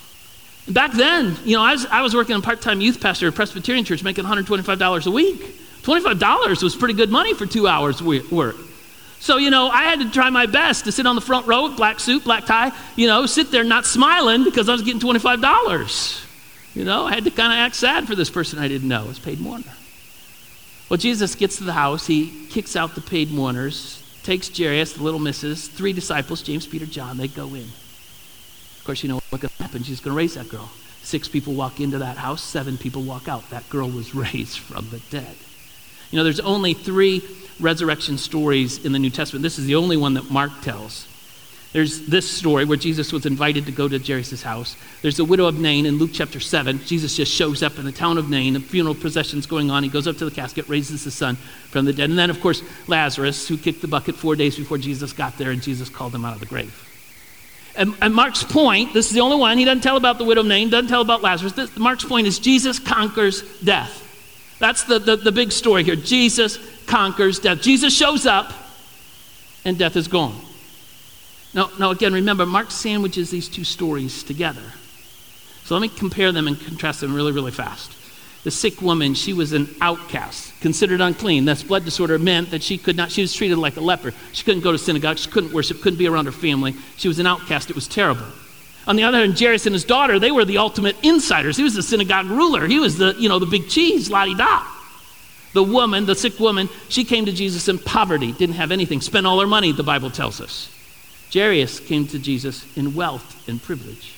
Back 0.73 0.93
then, 0.93 1.35
you 1.43 1.55
know, 1.57 1.63
I 1.63 1.73
was, 1.73 1.85
I 1.87 2.01
was 2.01 2.15
working 2.15 2.35
a 2.35 2.41
part 2.41 2.61
time 2.61 2.81
youth 2.81 3.01
pastor 3.01 3.27
at 3.27 3.35
Presbyterian 3.35 3.85
Church 3.85 4.03
making 4.03 4.25
$125 4.25 5.07
a 5.07 5.11
week. 5.11 5.39
$25 5.81 6.63
was 6.63 6.75
pretty 6.75 6.93
good 6.93 7.09
money 7.09 7.33
for 7.33 7.45
two 7.45 7.67
hours 7.67 8.01
work. 8.01 8.55
So, 9.19 9.37
you 9.37 9.49
know, 9.49 9.67
I 9.67 9.83
had 9.83 9.99
to 9.99 10.09
try 10.09 10.29
my 10.29 10.45
best 10.45 10.85
to 10.85 10.91
sit 10.91 11.05
on 11.05 11.15
the 11.15 11.21
front 11.21 11.45
row, 11.45 11.67
with 11.67 11.75
black 11.75 11.99
suit, 11.99 12.23
black 12.23 12.45
tie, 12.45 12.71
you 12.95 13.05
know, 13.05 13.25
sit 13.25 13.51
there 13.51 13.65
not 13.65 13.85
smiling 13.85 14.45
because 14.45 14.69
I 14.69 14.71
was 14.71 14.81
getting 14.81 15.01
$25. 15.01 16.25
You 16.73 16.85
know, 16.85 17.05
I 17.05 17.15
had 17.15 17.25
to 17.25 17.31
kind 17.31 17.51
of 17.51 17.57
act 17.57 17.75
sad 17.75 18.07
for 18.07 18.15
this 18.15 18.29
person 18.29 18.59
I 18.59 18.69
didn't 18.69 18.87
know. 18.87 19.05
was 19.05 19.19
paid 19.19 19.39
mourner. 19.39 19.73
Well, 20.87 20.97
Jesus 20.97 21.35
gets 21.35 21.57
to 21.57 21.65
the 21.65 21.73
house. 21.73 22.07
He 22.07 22.47
kicks 22.49 22.75
out 22.75 22.95
the 22.95 23.01
paid 23.01 23.31
mourners, 23.31 24.01
takes 24.23 24.55
Jairus, 24.57 24.93
the 24.93 25.03
little 25.03 25.19
missus, 25.19 25.67
three 25.67 25.93
disciples, 25.93 26.41
James, 26.41 26.65
Peter, 26.65 26.85
John. 26.85 27.17
They 27.17 27.27
go 27.27 27.47
in. 27.47 27.65
Of 28.77 28.83
course, 28.85 29.03
you 29.03 29.09
know 29.09 29.15
what's 29.29 29.41
going 29.41 29.51
to 29.57 29.63
happen. 29.63 29.83
She's 29.83 29.99
going 29.99 30.13
to 30.13 30.17
raise 30.17 30.35
that 30.35 30.47
girl. 30.47 30.69
Six 31.03 31.27
people 31.27 31.53
walk 31.53 31.79
into 31.79 31.99
that 31.99 32.17
house, 32.17 32.41
seven 32.41 32.77
people 32.77 33.03
walk 33.03 33.27
out. 33.27 33.49
That 33.49 33.69
girl 33.69 33.89
was 33.89 34.15
raised 34.15 34.59
from 34.59 34.89
the 34.89 34.99
dead. 35.11 35.35
You 36.11 36.17
know, 36.17 36.23
there's 36.23 36.39
only 36.39 36.73
three 36.73 37.21
resurrection 37.59 38.17
stories 38.17 38.83
in 38.85 38.91
the 38.91 38.99
New 38.99 39.09
Testament. 39.09 39.43
This 39.43 39.59
is 39.59 39.65
the 39.65 39.75
only 39.75 39.97
one 39.97 40.13
that 40.15 40.29
Mark 40.29 40.51
tells. 40.61 41.07
There's 41.71 42.07
this 42.07 42.29
story 42.29 42.65
where 42.65 42.77
Jesus 42.77 43.13
was 43.13 43.27
invited 43.27 43.67
to 43.67 43.71
go 43.71 43.87
to 43.87 43.99
Jairus' 43.99 44.41
house. 44.41 44.75
There's 45.03 45.17
the 45.17 45.25
widow 45.25 45.45
of 45.45 45.59
Nain 45.59 45.85
in 45.85 45.99
Luke 45.99 46.09
chapter 46.11 46.39
7. 46.39 46.79
Jesus 46.85 47.15
just 47.15 47.31
shows 47.31 47.61
up 47.61 47.77
in 47.77 47.85
the 47.85 47.91
town 47.91 48.17
of 48.17 48.27
Nain. 48.27 48.53
The 48.53 48.59
funeral 48.59 48.95
procession's 48.95 49.45
going 49.45 49.69
on. 49.69 49.83
He 49.83 49.89
goes 49.89 50.07
up 50.07 50.17
to 50.17 50.25
the 50.25 50.31
casket, 50.31 50.67
raises 50.67 51.03
his 51.03 51.13
son 51.13 51.35
from 51.35 51.85
the 51.85 51.93
dead. 51.93 52.09
And 52.09 52.17
then, 52.17 52.31
of 52.31 52.41
course, 52.41 52.63
Lazarus, 52.87 53.47
who 53.47 53.55
kicked 53.55 53.81
the 53.81 53.87
bucket 53.87 54.15
four 54.15 54.35
days 54.35 54.55
before 54.55 54.79
Jesus 54.79 55.13
got 55.13 55.37
there, 55.37 55.51
and 55.51 55.61
Jesus 55.61 55.89
called 55.89 56.15
him 56.15 56.25
out 56.25 56.33
of 56.33 56.39
the 56.39 56.47
grave. 56.47 56.85
And, 57.75 57.93
and, 58.01 58.15
Mark's 58.15 58.43
point, 58.43 58.93
this 58.93 59.05
is 59.05 59.13
the 59.13 59.21
only 59.21 59.37
one, 59.37 59.57
he 59.59 59.63
doesn't 59.63 59.83
tell 59.83 59.95
about 59.95 60.17
the 60.17 60.25
widow 60.25 60.41
of 60.41 60.47
Nain, 60.47 60.71
doesn't 60.71 60.89
tell 60.89 61.01
about 61.01 61.21
Lazarus. 61.21 61.53
This, 61.53 61.77
Mark's 61.77 62.03
point 62.03 62.25
is 62.25 62.39
Jesus 62.39 62.79
conquers 62.79 63.43
death. 63.59 64.07
That's 64.57 64.83
the, 64.83 64.99
the, 64.99 65.15
the 65.15 65.31
big 65.31 65.51
story 65.51 65.83
here. 65.83 65.95
Jesus 65.95 66.57
conquers 66.89 67.39
death. 67.39 67.61
Jesus 67.61 67.95
shows 67.95 68.25
up, 68.25 68.51
and 69.63 69.77
death 69.77 69.95
is 69.95 70.07
gone. 70.07 70.35
Now, 71.53 71.69
now, 71.79 71.91
again, 71.91 72.13
remember, 72.13 72.45
Mark 72.45 72.71
sandwiches 72.71 73.29
these 73.29 73.47
two 73.47 73.63
stories 73.63 74.23
together. 74.23 74.63
So 75.65 75.75
let 75.75 75.81
me 75.81 75.89
compare 75.89 76.31
them 76.31 76.47
and 76.47 76.59
contrast 76.59 77.01
them 77.01 77.13
really, 77.13 77.31
really 77.31 77.51
fast. 77.51 77.95
The 78.43 78.51
sick 78.51 78.81
woman, 78.81 79.13
she 79.13 79.33
was 79.33 79.51
an 79.53 79.67
outcast, 79.81 80.59
considered 80.61 81.01
unclean. 81.01 81.45
This 81.45 81.61
blood 81.61 81.85
disorder 81.85 82.17
meant 82.17 82.51
that 82.51 82.63
she 82.63 82.77
could 82.77 82.95
not, 82.95 83.11
she 83.11 83.21
was 83.21 83.33
treated 83.33 83.57
like 83.57 83.77
a 83.77 83.81
leper. 83.81 84.13
She 84.31 84.43
couldn't 84.43 84.61
go 84.61 84.71
to 84.71 84.77
synagogue, 84.77 85.17
she 85.17 85.29
couldn't 85.29 85.53
worship, 85.53 85.81
couldn't 85.81 85.99
be 85.99 86.07
around 86.07 86.25
her 86.25 86.31
family. 86.31 86.73
She 86.97 87.07
was 87.07 87.19
an 87.19 87.27
outcast. 87.27 87.69
It 87.69 87.75
was 87.75 87.87
terrible. 87.87 88.25
On 88.87 88.95
the 88.95 89.03
other 89.03 89.19
hand, 89.19 89.37
Jairus 89.37 89.65
and 89.65 89.73
his 89.73 89.83
daughter, 89.83 90.17
they 90.17 90.31
were 90.31 90.45
the 90.45 90.57
ultimate 90.57 90.95
insiders. 91.03 91.57
He 91.57 91.63
was 91.63 91.75
the 91.75 91.83
synagogue 91.83 92.27
ruler. 92.27 92.65
He 92.65 92.79
was 92.79 92.97
the, 92.97 93.13
you 93.19 93.29
know, 93.29 93.37
the 93.37 93.45
big 93.45 93.67
cheese, 93.69 94.09
la 94.09 94.25
di 94.25 94.33
da. 94.35 94.65
The 95.53 95.63
woman, 95.63 96.05
the 96.05 96.15
sick 96.15 96.39
woman, 96.39 96.69
she 96.89 97.03
came 97.03 97.25
to 97.25 97.31
Jesus 97.31 97.67
in 97.67 97.79
poverty, 97.79 98.31
didn't 98.31 98.55
have 98.55 98.71
anything, 98.71 99.01
spent 99.01 99.25
all 99.25 99.39
her 99.39 99.47
money, 99.47 99.71
the 99.71 99.83
Bible 99.83 100.11
tells 100.11 100.39
us. 100.41 100.69
Jairus 101.33 101.79
came 101.79 102.07
to 102.07 102.19
Jesus 102.19 102.65
in 102.75 102.95
wealth 102.95 103.47
and 103.47 103.61
privilege. 103.61 104.15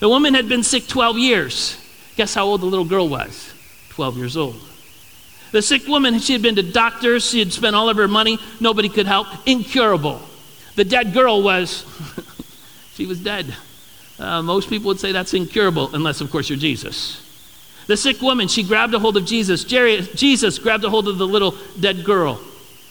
The 0.00 0.08
woman 0.08 0.34
had 0.34 0.48
been 0.48 0.62
sick 0.62 0.86
12 0.86 1.18
years. 1.18 1.76
Guess 2.16 2.34
how 2.34 2.46
old 2.46 2.62
the 2.62 2.66
little 2.66 2.84
girl 2.84 3.08
was? 3.08 3.52
12 3.90 4.16
years 4.16 4.36
old. 4.36 4.60
The 5.52 5.62
sick 5.62 5.86
woman, 5.86 6.18
she 6.20 6.32
had 6.32 6.42
been 6.42 6.56
to 6.56 6.62
doctors, 6.62 7.28
she 7.28 7.40
had 7.40 7.52
spent 7.52 7.74
all 7.74 7.88
of 7.88 7.96
her 7.96 8.08
money, 8.08 8.38
nobody 8.60 8.88
could 8.88 9.06
help, 9.06 9.26
incurable. 9.46 10.20
The 10.76 10.84
dead 10.84 11.12
girl 11.12 11.42
was, 11.42 11.84
she 12.94 13.06
was 13.06 13.20
dead. 13.20 13.52
Uh, 14.18 14.42
most 14.42 14.68
people 14.68 14.88
would 14.88 15.00
say 15.00 15.12
that's 15.12 15.34
incurable, 15.34 15.94
unless, 15.94 16.20
of 16.20 16.30
course, 16.30 16.48
you're 16.48 16.58
Jesus. 16.58 17.29
The 17.90 17.96
sick 17.96 18.22
woman, 18.22 18.46
she 18.46 18.62
grabbed 18.62 18.94
a 18.94 19.00
hold 19.00 19.16
of 19.16 19.24
Jesus. 19.24 19.64
Jerry, 19.64 20.02
Jesus 20.14 20.60
grabbed 20.60 20.84
a 20.84 20.90
hold 20.90 21.08
of 21.08 21.18
the 21.18 21.26
little 21.26 21.56
dead 21.80 22.04
girl. 22.04 22.40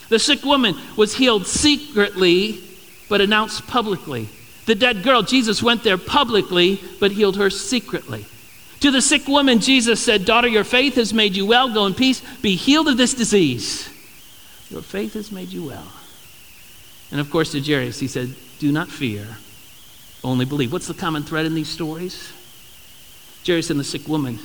The 0.09 0.19
sick 0.19 0.43
woman 0.43 0.75
was 0.97 1.15
healed 1.15 1.47
secretly, 1.47 2.61
but 3.07 3.21
announced 3.21 3.65
publicly. 3.65 4.27
The 4.65 4.75
dead 4.75 5.01
girl, 5.01 5.21
Jesus 5.21 5.63
went 5.63 5.85
there 5.85 5.97
publicly, 5.97 6.81
but 6.99 7.13
healed 7.13 7.37
her 7.37 7.49
secretly. 7.49 8.25
To 8.81 8.91
the 8.91 9.01
sick 9.01 9.25
woman, 9.25 9.59
Jesus 9.59 10.03
said, 10.03 10.25
Daughter, 10.25 10.49
your 10.49 10.65
faith 10.65 10.95
has 10.95 11.13
made 11.13 11.33
you 11.33 11.45
well. 11.45 11.73
Go 11.73 11.85
in 11.85 11.93
peace. 11.93 12.21
Be 12.41 12.57
healed 12.57 12.89
of 12.89 12.97
this 12.97 13.13
disease. 13.13 13.87
Your 14.69 14.81
faith 14.81 15.13
has 15.13 15.31
made 15.31 15.47
you 15.47 15.67
well. 15.67 15.93
And 17.09 17.21
of 17.21 17.31
course, 17.31 17.53
to 17.53 17.61
Jairus, 17.61 18.01
he 18.01 18.09
said, 18.09 18.35
Do 18.59 18.69
not 18.69 18.89
fear, 18.89 19.25
only 20.25 20.43
believe. 20.43 20.73
What's 20.73 20.87
the 20.87 20.93
common 20.93 21.23
thread 21.23 21.45
in 21.45 21.55
these 21.55 21.69
stories? 21.69 22.33
Jairus 23.47 23.69
and 23.69 23.79
the 23.79 23.85
sick 23.85 24.05
woman, 24.05 24.39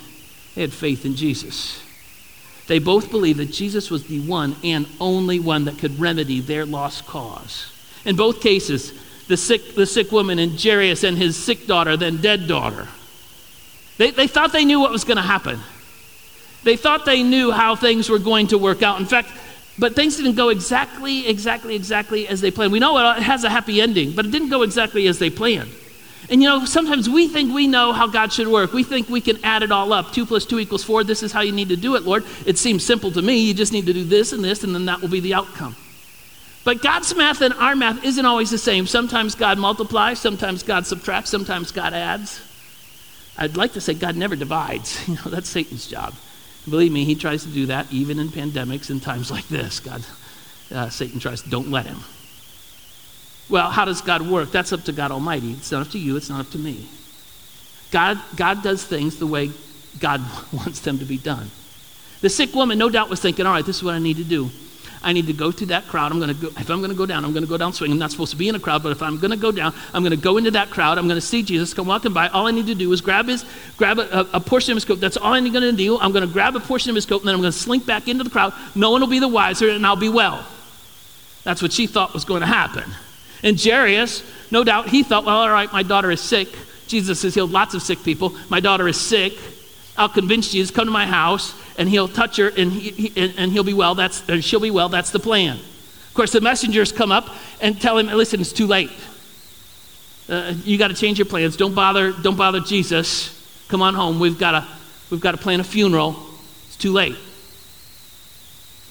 they 0.55 0.63
had 0.63 0.73
faith 0.73 1.05
in 1.05 1.17
Jesus. 1.17 1.83
They 2.67 2.79
both 2.79 3.11
believed 3.11 3.39
that 3.41 3.51
Jesus 3.53 3.91
was 3.91 4.07
the 4.07 4.21
one 4.21 4.57
and 4.65 4.87
only 5.01 5.39
one 5.39 5.67
that 5.67 5.79
could 5.79 6.01
remedy 6.01 6.41
their 6.41 6.65
lost 6.65 7.07
cause. 7.07 7.71
In 8.05 8.17
both 8.17 8.41
cases, 8.41 8.93
the 9.29 9.37
sick, 9.37 9.75
the 9.75 9.87
sick 9.87 10.13
woman 10.13 10.39
and 10.39 10.61
Jairus 10.61 11.05
and 11.05 11.17
his 11.17 11.37
sick 11.37 11.67
daughter, 11.67 11.97
then 11.97 12.19
dead 12.19 12.47
daughter, 12.47 12.89
they, 13.99 14.11
they 14.11 14.27
thought 14.27 14.53
they 14.53 14.65
knew 14.65 14.81
what 14.81 14.91
was 14.91 15.05
going 15.05 15.17
to 15.17 15.23
happen. 15.23 15.61
They 16.63 16.77
thought 16.77 17.05
they 17.05 17.23
knew 17.23 17.51
how 17.51 17.77
things 17.77 18.09
were 18.09 18.19
going 18.19 18.49
to 18.49 18.59
work 18.59 18.83
out. 18.83 18.99
In 18.99 19.07
fact, 19.07 19.31
but 19.79 19.95
things 19.95 20.17
didn't 20.17 20.35
go 20.35 20.49
exactly, 20.49 21.29
exactly, 21.29 21.75
exactly 21.75 22.29
as 22.29 22.41
they 22.41 22.51
planned. 22.51 22.73
We 22.73 22.79
know 22.79 22.97
it 22.97 23.23
has 23.23 23.45
a 23.45 23.51
happy 23.51 23.81
ending, 23.81 24.13
but 24.13 24.25
it 24.25 24.31
didn't 24.31 24.49
go 24.49 24.63
exactly 24.63 25.07
as 25.09 25.19
they 25.19 25.31
planned. 25.31 25.71
And 26.31 26.43
you 26.43 26.49
know, 26.49 26.65
sometimes 26.65 27.09
we 27.09 27.29
think 27.29 27.55
we 27.55 27.67
know 27.67 27.93
how 27.93 28.07
God 28.07 28.33
should 28.33 28.49
work. 28.49 28.73
We 28.73 28.83
think 28.83 29.09
we 29.09 29.21
can 29.21 29.45
add 29.45 29.63
it 29.63 29.71
all 29.71 29.93
up. 29.93 30.13
Two 30.13 30.25
plus 30.25 30.47
two 30.47 30.59
equals 30.59 30.83
four. 30.83 31.05
This 31.05 31.23
is 31.23 31.33
how 31.33 31.43
you 31.43 31.53
need 31.53 31.69
to 31.69 31.77
do 31.77 31.97
it, 31.97 32.05
Lord. 32.05 32.25
It 32.47 32.59
seems 32.59 32.85
simple 32.85 33.11
to 33.13 33.23
me. 33.23 33.39
You 33.39 33.55
just 33.55 33.73
need 33.73 33.87
to 33.87 33.93
do 33.93 34.05
this 34.05 34.33
and 34.33 34.43
this, 34.43 34.65
and 34.65 34.75
then 34.75 34.87
that 34.87 35.01
will 35.01 35.09
be 35.09 35.21
the 35.21 35.35
outcome. 35.35 35.77
But 36.65 36.81
God's 36.81 37.15
math 37.15 37.43
and 37.43 37.53
our 37.55 37.77
math 37.77 38.03
isn't 38.03 38.25
always 38.25 38.51
the 38.51 38.59
same. 38.59 38.87
Sometimes 38.87 39.35
God 39.35 39.59
multiplies, 39.59 40.19
sometimes 40.19 40.63
God 40.63 40.87
subtracts, 40.87 41.31
sometimes 41.31 41.71
God 41.71 41.93
adds. 41.93 42.41
I'd 43.37 43.57
like 43.57 43.75
to 43.75 43.81
say 43.81 43.93
God 43.95 44.17
never 44.17 44.37
divides. 44.37 45.07
You 45.09 45.17
know, 45.17 45.31
that's 45.31 45.49
Satan's 45.49 45.87
job. 45.87 46.15
Believe 46.69 46.93
me, 46.93 47.05
he 47.05 47.15
tries 47.15 47.43
to 47.43 47.51
do 47.51 47.67
that 47.67 47.93
even 47.93 48.19
in 48.19 48.29
pandemics 48.29 48.89
and 48.89 49.03
times 49.03 49.31
like 49.31 49.47
this. 49.49 49.81
God, 49.81 50.03
uh, 50.73 50.89
Satan 50.89 51.21
tries, 51.21 51.43
don't 51.43 51.71
let 51.71 51.85
him. 51.85 51.99
Well, 53.49 53.71
how 53.71 53.85
does 53.85 54.01
God 54.01 54.23
work? 54.23 54.51
That's 54.51 54.73
up 54.73 54.85
to 54.85 54.93
God 54.93 55.11
Almighty. 55.11 55.53
It's 55.53 55.71
not 55.71 55.87
up 55.87 55.93
to 55.93 55.99
you, 55.99 56.17
it's 56.17 56.31
not 56.31 56.41
up 56.41 56.51
to 56.51 56.59
me. 56.59 56.89
God, 57.91 58.21
God 58.35 58.63
does 58.63 58.85
things 58.85 59.19
the 59.19 59.27
way 59.27 59.51
God 60.01 60.21
wants 60.53 60.81
them 60.81 60.99
to 60.99 61.05
be 61.05 61.19
done. 61.19 61.51
The 62.21 62.31
sick 62.31 62.55
woman, 62.55 62.79
no 62.79 62.89
doubt, 62.89 63.11
was 63.11 63.21
thinking, 63.21 63.47
all 63.47 63.53
right, 63.53 63.65
this 63.65 63.77
is 63.77 63.83
what 63.83 63.95
I 63.95 63.99
need 63.99 64.17
to 64.17 64.25
do. 64.25 64.51
I 65.05 65.13
need 65.13 65.27
to 65.27 65.35
go 65.35 65.53
to 65.53 65.67
that 65.67 65.87
crowd. 65.87 66.11
I'm 66.11 66.19
going 66.19 66.35
to 66.35 66.41
go, 66.41 66.49
if 66.59 66.71
I'm 66.71 66.79
going 66.79 66.91
to 66.91 66.97
go 66.97 67.05
down, 67.05 67.25
I'm 67.25 67.33
going 67.33 67.43
to 67.45 67.49
go 67.49 67.59
down 67.59 67.75
swing. 67.75 67.93
I'm 67.93 67.99
not 67.99 68.11
supposed 68.11 68.31
to 68.31 68.39
be 68.39 68.49
in 68.49 68.55
a 68.55 68.59
crowd, 68.59 68.83
but 68.83 68.91
if 68.91 69.03
I'm 69.03 69.19
going 69.19 69.33
to 69.33 69.37
go 69.37 69.53
down, 69.53 69.75
I'm 69.93 70.03
going 70.03 70.17
to 70.17 70.23
go 70.23 70.39
into 70.39 70.51
that 70.53 70.71
crowd. 70.71 70.97
I'm 70.97 71.07
going 71.07 71.21
to 71.21 71.27
see 71.27 71.43
Jesus 71.43 71.75
come 71.75 71.87
walking 71.87 72.15
by. 72.15 72.29
All 72.29 72.47
I 72.47 72.51
need 72.51 72.67
to 72.69 72.75
do 72.75 72.91
is 72.93 73.03
grab 73.03 73.27
his, 73.27 73.45
grab 73.77 73.99
a, 73.99 74.27
a 74.33 74.41
portion 74.41 74.73
of 74.73 74.77
his 74.77 74.87
coat. 74.87 75.01
That's 75.01 75.19
all 75.19 75.35
I'm 75.35 75.45
going 75.53 75.63
to 75.63 75.73
do. 75.73 75.99
I'm 76.01 76.13
going 76.13 76.27
to 76.27 76.33
grab 76.33 76.57
a 76.57 76.61
portion 76.61 76.89
of 76.89 76.97
his 76.97 77.05
coat, 77.05 77.21
and 77.21 77.29
then 77.29 77.35
I'm 77.35 77.43
going 77.43 77.53
to 77.53 77.59
slink 77.59 77.85
back 77.85 78.09
into 78.09 78.25
the 78.25 78.31
crowd. 78.31 78.55
No 78.75 78.91
one 78.91 79.03
will 79.03 79.09
be 79.09 79.19
the 79.19 79.29
wiser, 79.29 79.69
and 79.69 79.87
I'll 79.87 79.95
be 79.95 80.09
well. 80.09 80.47
That's 81.43 81.61
what 81.61 81.73
she 81.73 81.87
thought 81.87 82.15
was 82.15 82.25
going 82.25 82.41
to 82.41 82.47
happen. 82.47 82.91
And 83.45 83.63
Jairus, 83.63 84.25
no 84.51 84.65
doubt, 84.65 84.89
he 84.89 85.05
thought, 85.05 85.25
well, 85.25 85.37
all 85.37 85.51
right, 85.51 85.73
my 85.73 85.85
daughter 85.85 86.11
is 86.11 86.21
sick. 86.21 86.49
Jesus 86.89 87.23
has 87.23 87.35
healed 87.35 87.53
lots 87.53 87.75
of 87.75 87.83
sick 87.83 88.03
people. 88.03 88.35
My 88.49 88.59
daughter 88.59 88.89
is 88.89 89.01
sick. 89.01 89.35
I'll 89.97 90.09
convince 90.09 90.51
Jesus, 90.51 90.75
come 90.75 90.87
to 90.87 90.91
my 90.91 91.07
house 91.07 91.55
and 91.79 91.89
he'll 91.89 92.09
touch 92.09 92.39
her 92.39 92.49
and, 92.49 92.73
he, 92.73 93.09
he, 93.09 93.35
and 93.37 93.53
he'll 93.53 93.63
be 93.63 93.75
well. 93.75 93.95
That's, 93.95 94.29
and 94.29 94.43
she'll 94.43 94.61
be 94.61 94.71
well. 94.71 94.89
That's 94.89 95.11
the 95.11 95.21
plan. 95.21 95.57
Of 95.59 96.15
course, 96.15 96.33
the 96.33 96.41
messengers 96.41 96.91
come 96.91 97.13
up 97.13 97.29
and 97.61 97.81
tell 97.81 97.99
him, 97.99 98.07
listen, 98.07 98.41
it's 98.41 98.53
too 98.53 98.67
late. 98.67 98.91
Uh, 100.29 100.55
you 100.65 100.79
got 100.79 100.89
to 100.89 100.95
change 100.95 101.19
your 101.19 101.27
plans. 101.27 101.57
Don't 101.57 101.75
bother, 101.75 102.13
don't 102.13 102.37
bother 102.37 102.61
Jesus. 102.61 103.31
Come 103.69 103.83
on 103.83 103.95
home. 103.95 104.21
We've 104.21 104.39
got 104.39 104.53
to, 104.53 104.67
we've 105.11 105.21
got 105.21 105.33
to 105.33 105.39
plan 105.39 105.61
a 105.61 105.65
funeral. 105.65 106.17
It's 106.67 106.77
too 106.77 106.93
late. 106.93 107.17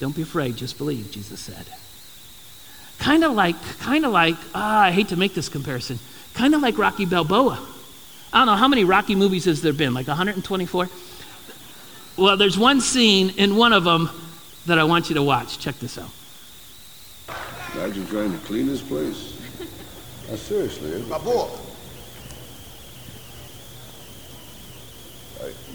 Don't 0.00 0.14
be 0.14 0.22
afraid. 0.22 0.56
Just 0.56 0.78
believe, 0.78 1.10
Jesus 1.10 1.40
said. 1.40 1.66
Kind 2.98 3.24
of 3.24 3.32
like, 3.32 3.56
kind 3.78 4.04
of 4.04 4.12
like, 4.12 4.36
ah, 4.54 4.82
I 4.82 4.90
hate 4.90 5.08
to 5.08 5.16
make 5.16 5.34
this 5.34 5.48
comparison. 5.48 5.98
Kind 6.34 6.54
of 6.54 6.62
like 6.62 6.78
Rocky 6.78 7.04
Balboa. 7.04 7.58
I 8.32 8.38
don't 8.38 8.46
know 8.46 8.56
how 8.56 8.68
many 8.68 8.84
Rocky 8.84 9.14
movies 9.14 9.44
has 9.44 9.62
there 9.62 9.72
been, 9.72 9.94
like 9.94 10.08
124? 10.08 10.88
Well, 12.16 12.36
there's 12.36 12.58
one 12.58 12.80
scene 12.80 13.30
in 13.36 13.56
one 13.56 13.72
of 13.72 13.84
them 13.84 14.10
that 14.66 14.78
I 14.78 14.84
want 14.84 15.08
you 15.08 15.14
to 15.16 15.22
watch. 15.22 15.58
Check 15.58 15.78
this 15.78 15.98
out. 15.98 16.10
Imagine 17.74 18.06
trying 18.06 18.32
to 18.32 18.38
clean 18.46 18.66
this 18.66 18.82
place. 18.82 19.32
Now, 20.26 20.36
seriously. 20.36 21.02
My 21.02 21.18
boy. 21.18 21.50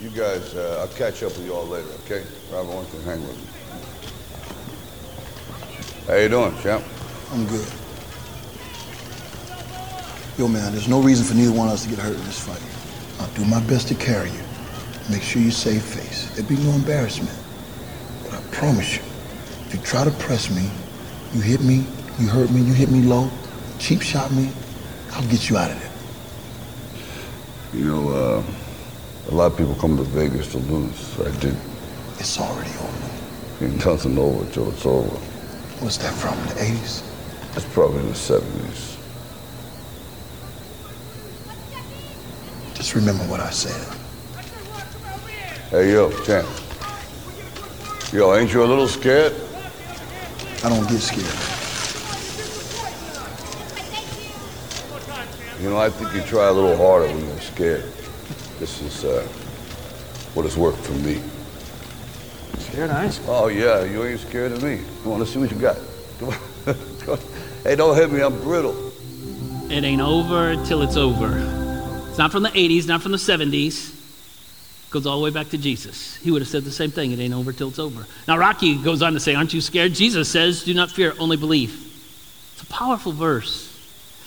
You 0.02 0.10
guys, 0.12 0.56
uh, 0.56 0.78
I'll 0.80 0.96
catch 0.96 1.24
up 1.24 1.34
with 1.34 1.46
you 1.46 1.54
all 1.54 1.68
later, 1.68 1.90
okay? 2.06 2.24
Robert 2.54 2.74
wants 2.74 2.92
to 2.92 3.02
hang 3.02 3.22
with 3.28 3.38
me. 3.38 3.44
How 6.08 6.16
you 6.16 6.30
doing, 6.30 6.58
champ? 6.64 6.86
I'm 7.32 7.46
good. 7.46 7.68
Yo, 10.38 10.48
man, 10.48 10.72
there's 10.72 10.88
no 10.88 11.02
reason 11.02 11.26
for 11.26 11.36
neither 11.36 11.52
one 11.52 11.68
of 11.68 11.74
us 11.74 11.84
to 11.84 11.90
get 11.90 12.00
hurt 12.00 12.16
in 12.16 12.24
this 12.24 12.40
fight. 12.40 12.62
I'll 13.20 13.32
do 13.36 13.46
my 13.46 13.62
best 13.68 13.88
to 13.90 13.96
carry 13.96 14.32
you. 14.32 14.40
Make 15.12 15.22
sure 15.22 15.42
you 15.42 15.52
save 15.52 15.84
face. 15.84 16.30
There'll 16.34 16.50
be 16.50 16.56
no 16.64 16.72
embarrassment. 16.72 17.38
But 18.24 18.34
I 18.34 18.42
promise 18.52 18.96
you, 18.96 19.04
if 19.68 19.76
you 19.76 19.82
try 19.82 20.06
to 20.06 20.12
press 20.12 20.50
me, 20.50 20.70
you 21.34 21.42
hit 21.42 21.62
me, 21.62 21.86
you 22.20 22.28
hurt 22.28 22.50
me, 22.52 22.62
you 22.62 22.74
hit 22.74 22.90
me 22.90 23.02
low, 23.02 23.30
cheap 23.78 24.02
shot 24.02 24.32
me, 24.32 24.50
I'll 25.12 25.28
get 25.30 25.50
you 25.50 25.58
out 25.58 25.70
of 25.70 25.80
there. 25.80 25.92
You 27.82 27.86
know, 27.86 28.10
uh, 28.10 28.44
a 29.30 29.36
lot 29.36 29.52
of 29.52 29.58
people 29.58 29.76
come 29.76 29.98
to 29.98 30.04
Vegas 30.04 30.52
to 30.54 30.58
lose. 30.58 31.20
I 31.20 31.30
did. 31.40 31.56
It's 32.18 32.40
already 32.40 32.72
over. 32.72 33.66
It 33.66 33.80
doesn't 33.80 34.18
over 34.18 34.52
till 34.52 34.72
it's 34.72 34.86
over. 34.86 35.16
What's 35.80 35.98
that 35.98 36.14
from, 36.14 36.36
the 36.48 36.56
80s? 36.56 37.09
It's 37.60 37.74
probably 37.74 38.00
in 38.00 38.08
the 38.08 38.13
70s. 38.13 38.96
Just 42.74 42.96
remember 42.96 43.25
what 43.25 43.42
I 43.42 43.50
said. 43.50 43.86
Hey, 45.70 45.92
yo, 45.92 46.10
champ. 46.24 46.48
Yo, 48.13 48.34
ain't 48.34 48.54
you 48.54 48.63
a 48.63 48.66
little 48.66 48.88
scared? 48.88 49.34
I 50.63 50.70
don't 50.70 50.88
get 50.88 51.01
scared. 51.01 51.25
You 55.62 55.70
know, 55.70 55.80
I 55.80 55.89
think 55.89 56.13
you 56.13 56.22
try 56.22 56.48
a 56.48 56.54
little 56.54 56.78
harder 56.78 57.08
when 57.13 57.28
you're 57.28 57.42
scared. 57.42 57.92
This 58.60 58.82
is 58.82 59.04
uh, 59.04 59.22
what 60.34 60.44
has 60.44 60.56
worked 60.56 60.80
for 60.80 60.94
me. 60.94 61.22
Scared 62.60 62.92
eyes. 62.92 63.20
Oh, 63.28 63.50
yeah, 63.50 63.84
you 63.84 64.06
ain't 64.06 64.22
scared 64.22 64.54
of 64.54 64.63
me. 64.63 64.80
I 65.04 65.08
want 65.10 65.25
to 65.25 65.30
see 65.30 65.39
what 65.39 65.51
you 65.51 65.58
got. 65.58 65.75
Come 66.20 66.30
on. 66.30 66.49
Hey, 67.63 67.75
don't 67.75 67.96
hit 67.96 68.10
me. 68.10 68.22
I'm 68.22 68.42
brittle. 68.42 68.94
It 69.70 69.84
ain't 69.84 70.01
over 70.01 70.56
till 70.66 70.82
it's 70.82 70.96
over. 70.96 71.38
It's 72.08 72.18
not 72.18 72.32
from 72.32 72.44
the 72.44 72.50
80s, 72.50 72.88
not 72.88 73.01
from 73.01 73.12
the 73.12 73.18
70s. 73.18 73.94
It 73.94 74.92
goes 74.92 75.06
all 75.06 75.18
the 75.18 75.24
way 75.25 75.30
back 75.30 75.50
to 75.50 75.58
Jesus. 75.58 76.16
He 76.16 76.32
would 76.32 76.42
have 76.42 76.48
said 76.48 76.63
the 76.63 76.72
same 76.72 76.89
thing. 76.89 77.12
It 77.12 77.20
ain't 77.20 77.34
over 77.34 77.51
till 77.51 77.68
it's 77.68 77.78
over. 77.78 78.06
Now, 78.30 78.38
Rocky 78.38 78.82
goes 78.82 79.01
on 79.01 79.12
to 79.13 79.20
say, 79.20 79.36
Aren't 79.36 79.54
you 79.54 79.60
scared? 79.60 79.94
Jesus 79.94 80.30
says, 80.30 80.63
Do 80.63 80.74
not 80.74 80.89
fear, 80.89 81.13
only 81.20 81.36
believe. 81.36 81.86
It's 82.54 82.63
a 82.63 82.66
powerful 82.68 83.12
verse. 83.12 83.66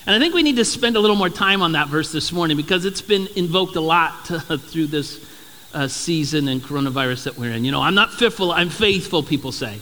And 0.06 0.14
I 0.14 0.18
think 0.18 0.34
we 0.34 0.42
need 0.42 0.56
to 0.56 0.64
spend 0.64 0.96
a 0.96 1.00
little 1.00 1.16
more 1.16 1.30
time 1.30 1.62
on 1.62 1.72
that 1.72 1.88
verse 1.88 2.12
this 2.12 2.32
morning 2.32 2.58
because 2.58 2.84
it's 2.84 3.02
been 3.02 3.28
invoked 3.34 3.76
a 3.76 3.80
lot 3.80 4.26
through 4.26 4.88
this 4.88 5.24
uh, 5.72 5.88
season 5.88 6.48
and 6.48 6.60
coronavirus 6.60 7.24
that 7.24 7.38
we're 7.38 7.52
in. 7.52 7.64
You 7.64 7.72
know, 7.72 7.80
I'm 7.80 7.94
not 7.94 8.12
fearful, 8.12 8.52
I'm 8.52 8.68
faithful, 8.68 9.22
people 9.22 9.52
say. 9.52 9.78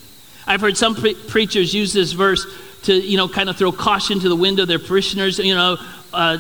I've 0.47 0.61
heard 0.61 0.77
some 0.77 0.95
pre- 0.95 1.15
preachers 1.15 1.75
use 1.75 1.93
this 1.93 2.13
verse 2.13 2.47
to, 2.85 2.95
you 2.95 3.17
know, 3.17 3.29
kind 3.29 3.49
of 3.49 3.57
throw 3.57 3.73
caution 3.73 4.21
to 4.21 4.29
the 4.29 4.37
wind 4.37 4.59
of 4.59 4.69
their 4.69 4.79
parishioners. 4.79 5.39
You 5.39 5.55
know, 5.55 5.77
uh, 6.13 6.39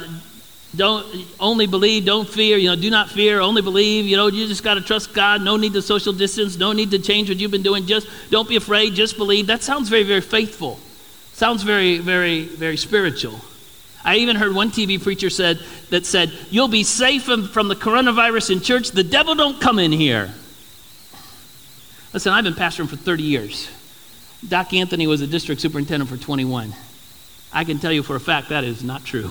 don't 0.75 1.27
only 1.41 1.67
believe, 1.67 2.05
don't 2.05 2.29
fear. 2.29 2.57
You 2.57 2.69
know, 2.69 2.77
do 2.77 2.91
not 2.91 3.11
fear, 3.11 3.41
only 3.41 3.63
believe. 3.63 4.07
You 4.07 4.17
know, 4.17 4.29
you 4.29 4.47
just 4.47 4.63
got 4.63 4.75
to 4.75 4.81
trust 4.81 5.13
God. 5.13 5.43
No 5.43 5.57
need 5.57 5.73
to 5.73 5.83
social 5.83 6.13
distance. 6.13 6.57
No 6.57 6.73
need 6.73 6.93
to 6.93 6.99
change 6.99 7.29
what 7.29 7.39
you've 7.39 7.51
been 7.51 7.63
doing. 7.63 7.87
Just 7.87 8.09
don't 8.31 8.49
be 8.49 8.57
afraid. 8.57 8.95
Just 8.95 9.17
believe. 9.17 9.49
That 9.49 9.63
sounds 9.63 9.89
very, 9.89 10.05
very 10.05 10.21
faithful. 10.21 10.79
Sounds 11.33 11.63
very, 11.63 11.99
very, 11.99 12.43
very 12.45 12.77
spiritual. 12.77 13.41
I 14.05 14.17
even 14.17 14.37
heard 14.37 14.55
one 14.55 14.71
TV 14.71 15.03
preacher 15.03 15.29
said 15.29 15.61
that 15.91 16.07
said, 16.07 16.33
"You'll 16.51 16.69
be 16.69 16.85
safe 16.85 17.25
from, 17.25 17.49
from 17.49 17.69
the 17.69 17.77
coronavirus 17.77 18.51
in 18.51 18.61
church. 18.61 18.93
The 18.93 19.05
devil 19.05 19.35
don't 19.35 19.61
come 19.61 19.79
in 19.79 19.93
here." 19.93 20.33
Listen, 22.13 22.33
I've 22.33 22.45
been 22.45 22.55
pastoring 22.55 22.89
for 22.89 22.97
30 22.97 23.23
years. 23.23 23.69
Doc 24.47 24.73
Anthony 24.73 25.07
was 25.07 25.21
a 25.21 25.27
district 25.27 25.61
superintendent 25.61 26.11
for 26.11 26.17
21. 26.17 26.75
I 27.53 27.65
can 27.65 27.79
tell 27.79 27.93
you 27.93 28.03
for 28.03 28.17
a 28.17 28.21
fact 28.21 28.49
that 28.49 28.65
is 28.65 28.83
not 28.83 29.05
true. 29.05 29.29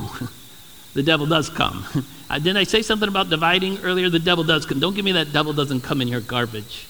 the 0.93 1.03
devil 1.03 1.25
does 1.25 1.49
come. 1.49 1.85
Uh, 2.29 2.37
didn't 2.37 2.57
I 2.57 2.63
say 2.63 2.83
something 2.83 3.09
about 3.09 3.31
dividing 3.31 3.79
earlier? 3.79 4.07
The 4.07 4.19
devil 4.19 4.43
does 4.43 4.63
come. 4.63 4.79
Don't 4.79 4.95
give 4.95 5.03
me 5.03 5.13
that 5.13 5.33
devil 5.33 5.51
doesn't 5.51 5.81
come 5.81 5.99
in 5.99 6.07
your 6.07 6.21
garbage. 6.21 6.87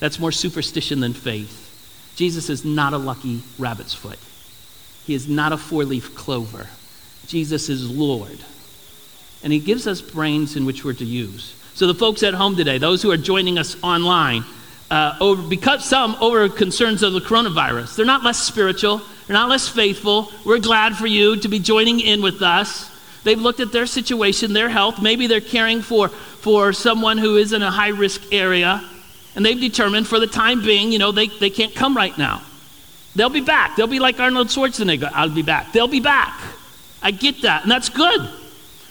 That's 0.00 0.18
more 0.18 0.30
superstition 0.30 1.00
than 1.00 1.14
faith. 1.14 2.12
Jesus 2.14 2.50
is 2.50 2.62
not 2.62 2.92
a 2.92 2.98
lucky 2.98 3.40
rabbit's 3.58 3.94
foot. 3.94 4.18
He 5.06 5.14
is 5.14 5.28
not 5.28 5.52
a 5.52 5.56
four 5.56 5.84
leaf 5.84 6.14
clover. 6.14 6.66
Jesus 7.26 7.70
is 7.70 7.88
Lord. 7.90 8.38
And 9.42 9.50
He 9.50 9.60
gives 9.60 9.86
us 9.86 10.02
brains 10.02 10.56
in 10.56 10.66
which 10.66 10.84
we're 10.84 10.92
to 10.92 11.06
use. 11.06 11.54
So, 11.74 11.86
the 11.86 11.94
folks 11.94 12.22
at 12.22 12.34
home 12.34 12.54
today, 12.54 12.76
those 12.76 13.00
who 13.00 13.10
are 13.10 13.16
joining 13.16 13.58
us 13.58 13.82
online, 13.82 14.44
uh, 14.92 15.16
over, 15.22 15.40
because 15.40 15.82
some 15.86 16.14
over 16.20 16.50
concerns 16.50 17.02
of 17.02 17.14
the 17.14 17.20
coronavirus, 17.20 17.96
they're 17.96 18.04
not 18.04 18.22
less 18.22 18.38
spiritual, 18.38 19.00
they're 19.26 19.32
not 19.32 19.48
less 19.48 19.66
faithful. 19.66 20.30
We're 20.44 20.58
glad 20.58 20.96
for 20.96 21.06
you 21.06 21.36
to 21.40 21.48
be 21.48 21.60
joining 21.60 22.00
in 22.00 22.20
with 22.20 22.42
us. 22.42 22.90
They've 23.24 23.40
looked 23.40 23.60
at 23.60 23.72
their 23.72 23.86
situation, 23.86 24.52
their 24.52 24.68
health. 24.68 25.00
Maybe 25.00 25.28
they're 25.28 25.40
caring 25.40 25.80
for, 25.80 26.08
for 26.10 26.74
someone 26.74 27.16
who 27.16 27.38
is 27.38 27.54
in 27.54 27.62
a 27.62 27.70
high 27.70 27.88
risk 27.88 28.34
area, 28.34 28.84
and 29.34 29.46
they've 29.46 29.58
determined 29.58 30.08
for 30.08 30.20
the 30.20 30.26
time 30.26 30.62
being, 30.62 30.92
you 30.92 30.98
know, 30.98 31.10
they, 31.10 31.28
they 31.28 31.48
can't 31.48 31.74
come 31.74 31.96
right 31.96 32.16
now. 32.18 32.42
They'll 33.16 33.30
be 33.30 33.40
back. 33.40 33.76
They'll 33.76 33.86
be 33.86 33.98
like 33.98 34.20
Arnold 34.20 34.48
Schwarzenegger. 34.48 35.10
I'll 35.14 35.30
be 35.30 35.40
back. 35.40 35.72
They'll 35.72 35.88
be 35.88 36.00
back. 36.00 36.38
I 37.02 37.12
get 37.12 37.40
that, 37.42 37.62
and 37.62 37.70
that's 37.70 37.88
good. 37.88 38.28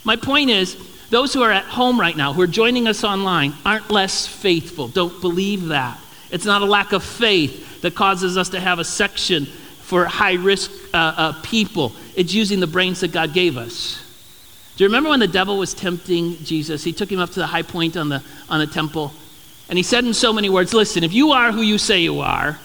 My 0.04 0.16
point 0.16 0.50
is, 0.50 0.76
those 1.12 1.34
who 1.34 1.44
are 1.44 1.52
at 1.52 1.66
home 1.66 2.00
right 2.00 2.16
now, 2.16 2.32
who 2.34 2.42
are 2.42 2.48
joining 2.48 2.88
us 2.88 3.04
online, 3.04 3.54
aren't 3.66 3.92
less 3.92 4.26
faithful. 4.26 4.88
Don't 4.88 5.22
believe 5.22 5.68
that. 5.68 6.00
It's 6.32 6.46
not 6.46 6.62
a 6.62 6.66
lack 6.66 6.94
of 6.94 7.04
faith 7.04 7.82
that 7.82 7.96
causes 7.96 8.38
us 8.38 8.50
to 8.50 8.60
have 8.62 8.80
a 8.80 8.86
section 8.86 9.46
for 9.46 10.06
high 10.06 10.36
risk 10.36 10.72
uh, 10.94 10.98
uh, 10.98 11.42
people. 11.44 11.92
It's 12.16 12.34
using 12.34 12.62
the 12.62 12.68
brains 12.68 13.02
that 13.02 13.12
God 13.12 13.34
gave 13.34 13.58
us. 13.58 14.02
Do 14.78 14.86
you 14.86 14.88
remember 14.88 15.10
when 15.10 15.20
the 15.20 15.28
devil 15.28 15.58
was 15.58 15.74
tempting 15.74 16.38
Jesus? 16.46 16.82
He 16.82 16.94
took 16.94 17.12
him 17.12 17.20
up 17.20 17.32
to 17.32 17.40
the 17.42 17.48
high 17.48 17.62
point 17.62 17.98
on 17.98 18.08
the, 18.08 18.24
on 18.50 18.62
the 18.62 18.68
temple, 18.68 19.12
and 19.68 19.78
he 19.78 19.84
said 19.84 20.06
in 20.06 20.14
so 20.14 20.32
many 20.32 20.50
words 20.50 20.74
Listen, 20.74 21.04
if 21.04 21.12
you 21.12 21.34
are 21.34 21.52
who 21.52 21.62
you 21.62 21.78
say 21.78 22.00
you 22.00 22.22
are, 22.22 22.58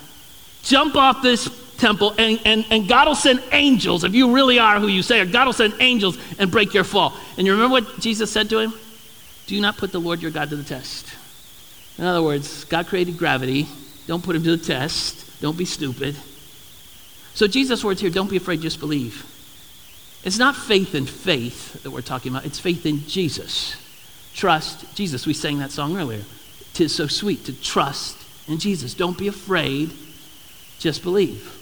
jump 0.63 0.95
off 0.95 1.21
this 1.21 1.49
temple, 1.79 2.15
and, 2.19 2.41
and, 2.45 2.65
and 2.71 2.89
God 2.89 3.09
will 3.09 3.15
send 3.15 3.43
angels, 3.53 4.05
if 4.05 4.15
you 4.15 4.35
really 4.35 4.59
are 4.59 4.81
who 4.81 4.87
you 4.87 5.03
say 5.03 5.25
God 5.27 5.47
will 5.47 5.53
send 5.53 5.75
angels 5.81 6.19
and 6.39 6.51
break 6.51 6.75
your 6.75 6.85
fall. 6.85 7.15
And 7.37 7.47
you 7.47 7.53
remember 7.53 7.73
what 7.73 8.01
Jesus 8.01 8.31
said 8.31 8.49
to 8.51 8.59
him? 8.59 8.75
Do 9.47 9.61
not 9.61 9.77
put 9.77 9.93
the 9.93 10.01
Lord 10.01 10.23
your 10.23 10.31
God 10.31 10.51
to 10.51 10.57
the 10.57 10.65
test. 10.65 11.07
In 11.99 12.05
other 12.05 12.23
words, 12.23 12.65
God 12.65 12.87
created 12.87 13.17
gravity. 13.17 13.67
Don't 14.07 14.23
put 14.23 14.37
him 14.37 14.43
to 14.45 14.57
the 14.57 14.65
test. 14.65 15.41
Don't 15.41 15.57
be 15.57 15.65
stupid. 15.65 16.17
So 17.35 17.47
Jesus' 17.47 17.85
words 17.85 18.01
here, 18.01 18.11
don't 18.11 18.31
be 18.31 18.37
afraid, 18.37 18.61
just 18.61 18.81
believe. 18.81 19.25
It's 20.25 20.39
not 20.39 20.57
faith 20.57 20.95
in 20.95 21.07
faith 21.07 21.83
that 21.83 21.91
we're 21.91 22.01
talking 22.01 22.33
about, 22.33 22.47
it's 22.47 22.59
faith 22.59 22.87
in 22.87 23.07
Jesus. 23.07 23.77
Trust 24.35 24.95
Jesus. 24.95 25.27
We 25.27 25.33
sang 25.33 25.59
that 25.61 25.71
song 25.71 25.97
earlier. 25.97 26.23
Tis 26.75 26.95
so 26.95 27.07
sweet 27.07 27.45
to 27.47 27.53
trust 27.53 28.19
in 28.49 28.59
Jesus. 28.59 28.93
Don't 28.93 29.17
be 29.17 29.29
afraid, 29.29 29.93
just 30.79 31.03
believe. 31.03 31.56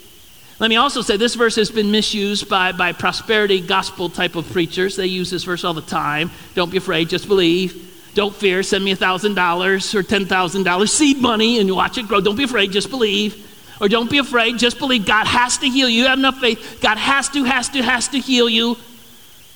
Let 0.59 0.69
me 0.69 0.77
also 0.77 1.01
say 1.01 1.17
this 1.17 1.35
verse 1.35 1.55
has 1.57 1.69
been 1.69 1.91
misused 1.91 2.47
by, 2.47 2.71
by 2.71 2.93
prosperity 2.93 3.59
gospel 3.59 4.09
type 4.09 4.35
of 4.35 4.49
preachers. 4.51 4.95
They 4.95 5.07
use 5.07 5.29
this 5.29 5.43
verse 5.43 5.65
all 5.65 5.73
the 5.73 5.81
time. 5.81 6.31
Don't 6.53 6.71
be 6.71 6.77
afraid, 6.77 7.09
just 7.09 7.27
believe. 7.27 7.81
Don't 8.13 8.33
fear, 8.33 8.63
send 8.63 8.85
me 8.85 8.95
$1,000 8.95 9.95
or 9.95 10.03
$10,000 10.03 10.89
seed 10.89 11.17
money 11.17 11.59
and 11.59 11.67
you 11.67 11.75
watch 11.75 11.97
it 11.97 12.07
grow. 12.07 12.21
Don't 12.21 12.37
be 12.37 12.45
afraid, 12.45 12.71
just 12.71 12.89
believe. 12.89 13.41
Or 13.81 13.89
don't 13.89 14.09
be 14.09 14.19
afraid, 14.19 14.57
just 14.57 14.79
believe 14.79 15.05
God 15.05 15.27
has 15.27 15.57
to 15.57 15.67
heal 15.67 15.89
you. 15.89 16.03
You 16.03 16.07
have 16.07 16.19
enough 16.19 16.39
faith. 16.39 16.79
God 16.81 16.97
has 16.97 17.27
to, 17.29 17.43
has 17.43 17.67
to, 17.69 17.81
has 17.81 18.07
to 18.09 18.19
heal 18.19 18.47
you. 18.47 18.77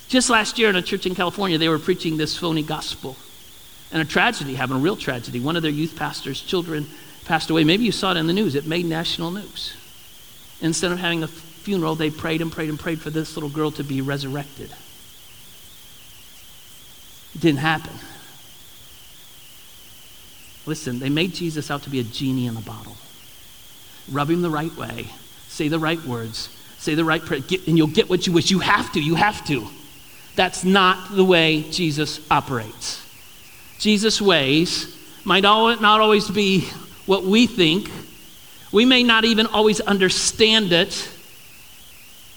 Just 0.09 0.29
last 0.29 0.59
year 0.59 0.69
in 0.69 0.75
a 0.75 0.81
church 0.81 1.05
in 1.05 1.15
California, 1.15 1.57
they 1.57 1.69
were 1.69 1.79
preaching 1.79 2.17
this 2.17 2.38
phony 2.38 2.63
gospel. 2.63 3.15
And 3.93 4.01
a 4.01 4.05
tragedy 4.05 4.55
happened, 4.55 4.79
a 4.79 4.83
real 4.83 4.97
tragedy. 4.97 5.39
One 5.39 5.55
of 5.55 5.62
their 5.62 5.71
youth 5.71 5.95
pastors' 5.95 6.41
children 6.41 6.88
passed 7.23 7.49
away. 7.49 7.63
Maybe 7.63 7.85
you 7.85 7.93
saw 7.93 8.12
it 8.12 8.17
in 8.17 8.27
the 8.27 8.33
news. 8.33 8.55
It 8.55 8.67
made 8.67 8.85
national 8.85 9.31
news. 9.31 9.77
Instead 10.62 10.91
of 10.91 11.00
having 11.00 11.24
a 11.24 11.28
funeral, 11.28 11.95
they 11.95 12.10
prayed 12.10 12.41
and 12.41 12.52
prayed 12.52 12.69
and 12.69 12.80
prayed 12.80 13.00
for 13.02 13.10
this 13.10 13.36
little 13.36 13.50
girl 13.50 13.72
to 13.72 13.84
be 13.84 14.02
resurrected. 14.02 14.72
It 17.36 17.41
didn't 17.41 17.60
happen. 17.60 17.93
Listen, 20.65 21.00
they 21.00 21.10
made 21.10 21.34
Jesus 21.34 21.72
out 21.72 21.84
to 21.84 21.89
be 21.89 22.00
a 22.00 22.04
genie 22.04 22.48
in 22.48 22.58
a 22.58 22.62
bottle. 22.62 22.98
Rub 24.12 24.30
him 24.30 24.41
the 24.41 24.50
right 24.50 24.76
way, 24.76 25.08
say 25.48 25.67
the 25.67 25.80
right 25.80 26.04
words, 26.06 26.50
say 26.78 26.95
the 26.95 27.06
right 27.06 27.22
prayer, 27.22 27.39
get, 27.39 27.67
and 27.67 27.78
you'll 27.78 27.88
get 27.88 28.10
what 28.10 28.28
you 28.28 28.34
wish. 28.34 28.52
You 28.52 28.60
have 28.60 28.91
to, 28.93 29.02
you 29.02 29.15
have 29.15 29.45
to. 29.48 29.67
That's 30.36 30.63
not 30.63 31.15
the 31.15 31.24
way 31.24 31.63
Jesus 31.72 32.19
operates. 32.30 33.06
Jesus' 33.78 34.22
ways 34.22 34.95
might 35.24 35.41
not 35.43 36.02
always 36.02 36.30
be 36.30 36.62
what 37.06 37.24
we 37.24 37.48
think. 37.48 37.89
We 38.71 38.86
may 38.86 39.03
not 39.03 39.25
even 39.25 39.47
always 39.47 39.82
understand 39.82 40.71
it. 40.71 41.10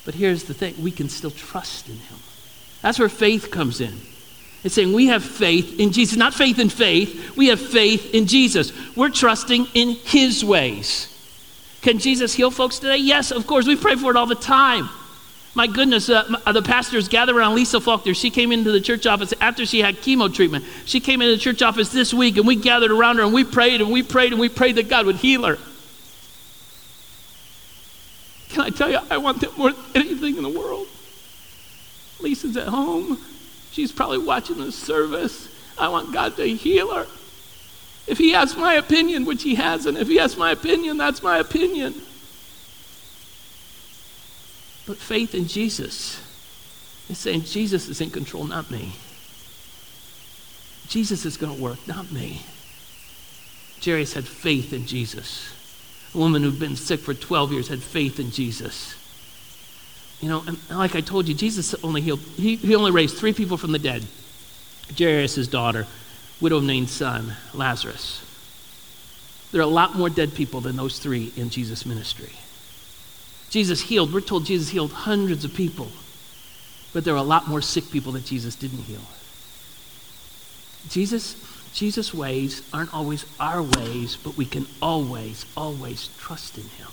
But 0.05 0.15
here's 0.15 0.45
the 0.45 0.55
thing 0.55 0.75
we 0.83 0.91
can 0.91 1.09
still 1.09 1.31
trust 1.31 1.89
in 1.89 1.97
him. 1.97 2.19
That's 2.81 2.99
where 2.99 3.09
faith 3.09 3.51
comes 3.51 3.81
in. 3.81 3.95
It's 4.65 4.75
saying 4.75 4.93
we 4.93 5.07
have 5.07 5.25
faith 5.25 5.81
in 5.81 5.93
Jesus, 5.93 6.17
not 6.17 6.35
faith 6.35 6.59
in 6.59 6.69
faith. 6.69 7.37
We 7.37 7.49
have 7.49 7.61
faith 7.61 8.15
in 8.15 8.27
Jesus. 8.27 8.73
We're 8.97 9.11
trusting 9.11 9.67
in 9.75 9.91
his 10.05 10.45
ways. 10.45 11.09
Can 11.83 11.99
Jesus 11.99 12.33
heal 12.33 12.51
folks 12.51 12.79
today? 12.79 12.99
Yes, 12.99 13.33
of 13.33 13.47
course. 13.47 13.67
We 13.67 13.75
pray 13.75 13.97
for 13.97 14.11
it 14.11 14.17
all 14.17 14.27
the 14.27 14.37
time. 14.37 14.89
My 15.55 15.67
goodness, 15.67 16.09
uh, 16.09 16.25
uh, 16.47 16.53
the 16.53 16.63
pastors 16.63 17.09
gather 17.09 17.37
around 17.37 17.57
Lisa 17.57 17.81
Faulkner. 17.81 18.15
She 18.15 18.31
came 18.31 18.53
into 18.53 18.71
the 18.71 18.81
church 18.81 19.05
office 19.05 19.35
after 19.41 19.67
she 19.67 19.81
had 19.81 19.97
chemo 19.97 20.33
treatment. 20.33 20.65
She 20.87 21.01
came 21.01 21.21
into 21.21 21.35
the 21.35 21.41
church 21.41 21.61
office 21.61 21.91
this 21.91 22.15
week, 22.15 22.39
and 22.39 22.47
we 22.47 22.57
gathered 22.57 22.91
around 22.91 23.17
her 23.17 23.25
and 23.25 23.35
we 23.35 23.45
prayed 23.45 23.81
and 23.81 23.91
we 23.91 24.03
prayed 24.03 24.33
and 24.33 24.41
we 24.41 24.49
prayed 24.49 24.77
that 24.77 24.89
God 24.89 25.05
would 25.07 25.17
heal 25.17 25.45
her. 25.45 25.59
Can 28.53 28.61
I 28.61 28.69
tell 28.69 28.91
you, 28.91 28.99
I 29.11 29.17
want 29.17 29.41
that 29.41 29.57
more 29.57 29.73
than 29.73 29.83
anything 29.95 30.37
in 30.37 30.43
the 30.43 30.49
world. 30.49 30.87
Lisa's 32.21 32.57
at 32.57 32.69
home. 32.69 33.19
She's 33.73 33.91
probably 33.91 34.19
watching 34.19 34.59
the 34.59 34.71
service. 34.71 35.49
I 35.79 35.89
want 35.89 36.13
God 36.13 36.37
to 36.37 36.47
heal 36.47 36.95
her. 36.95 37.07
If 38.07 38.19
he 38.19 38.35
asks 38.35 38.59
my 38.59 38.75
opinion, 38.75 39.25
which 39.25 39.43
he 39.43 39.55
hasn't, 39.55 39.97
if 39.97 40.09
he 40.09 40.19
asks 40.19 40.37
my 40.37 40.51
opinion, 40.51 40.99
that's 40.99 41.23
my 41.23 41.39
opinion. 41.39 41.95
But 44.87 44.99
faith 44.99 45.35
in 45.35 45.47
Jesus 45.47 46.21
is 47.09 47.17
saying 47.17 47.45
Jesus 47.45 47.89
is 47.89 48.03
in 48.03 48.11
control, 48.11 48.45
not 48.45 48.71
me. 48.71 48.93
Jesus 50.89 51.25
is 51.25 51.39
going 51.39 51.57
to 51.57 51.63
work, 51.63 51.79
not 51.89 52.13
me. 52.13 52.43
Jairus 53.83 54.13
had 54.13 54.27
faith 54.27 54.75
in 54.75 54.87
Jesus. 54.87 55.55
A 56.15 56.19
woman 56.19 56.43
who'd 56.43 56.59
been 56.59 56.77
sick 56.77 57.01
for 57.01 57.15
12 57.15 57.53
years 57.53 57.69
had 57.69 57.83
faith 57.83 58.21
in 58.21 58.31
Jesus. 58.31 58.95
You 60.21 60.29
know, 60.29 60.45
and 60.47 60.59
like 60.71 60.95
I 60.95 61.01
told 61.01 61.27
you, 61.27 61.35
Jesus 61.35 61.75
only 61.83 62.01
healed, 62.01 62.21
he, 62.37 62.57
he 62.57 62.75
only 62.77 62.91
raised 62.91 63.17
three 63.17 63.33
people 63.33 63.57
from 63.57 63.73
the 63.73 63.79
dead 63.79 64.07
Jairus' 64.97 65.49
daughter, 65.49 65.87
widow 66.41 66.61
Nain's 66.61 66.93
son, 66.93 67.35
Lazarus. 67.55 68.23
There 69.53 69.61
are 69.61 69.65
a 69.65 69.67
lot 69.67 69.97
more 69.97 70.09
dead 70.09 70.35
people 70.35 70.61
than 70.61 70.77
those 70.77 70.99
three 70.99 71.33
in 71.37 71.51
Jesus' 71.51 71.85
ministry. 71.85 72.33
Jesus 73.51 73.83
healed, 73.83 74.13
we're 74.13 74.21
told 74.21 74.47
Jesus 74.47 74.71
healed 74.71 74.93
hundreds 74.93 75.45
of 75.45 75.53
people, 75.53 75.89
but 76.93 77.05
there 77.05 77.15
are 77.15 77.19
a 77.19 77.23
lot 77.23 77.49
more 77.49 77.61
sick 77.61 77.91
people 77.91 78.13
that 78.13 78.25
Jesus 78.25 78.55
didn't 78.55 78.85
heal. 78.85 79.03
Jesus, 80.89 81.37
Jesus' 81.73 82.13
ways 82.13 82.63
aren't 82.73 82.93
always 82.93 83.25
our 83.41 83.63
ways, 83.63 84.17
but 84.17 84.37
we 84.37 84.45
can 84.45 84.67
always, 84.81 85.47
always 85.57 86.09
trust 86.19 86.59
in 86.59 86.65
him. 86.65 86.89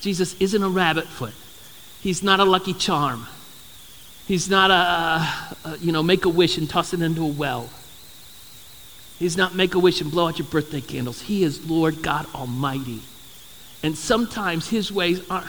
Jesus 0.00 0.36
isn't 0.38 0.62
a 0.62 0.68
rabbit 0.68 1.06
foot. 1.06 1.34
He's 2.00 2.22
not 2.22 2.38
a 2.38 2.44
lucky 2.44 2.74
charm. 2.74 3.26
He's 4.28 4.48
not 4.48 4.70
a, 4.70 5.68
a 5.68 5.78
you 5.78 5.92
know, 5.92 6.02
make 6.02 6.24
a 6.24 6.28
wish 6.28 6.56
and 6.56 6.68
toss 6.68 6.94
it 6.94 7.02
into 7.02 7.22
a 7.22 7.26
well. 7.26 7.68
He's 9.18 9.36
not 9.36 9.54
make 9.54 9.74
a 9.74 9.78
wish 9.78 10.00
and 10.00 10.10
blow 10.10 10.28
out 10.28 10.38
your 10.38 10.48
birthday 10.48 10.80
candles. 10.80 11.22
He 11.22 11.44
is 11.44 11.68
Lord 11.68 12.02
God 12.02 12.26
Almighty. 12.34 13.00
And 13.82 13.96
sometimes 13.96 14.68
his 14.68 14.90
ways 14.90 15.20
aren't, 15.28 15.46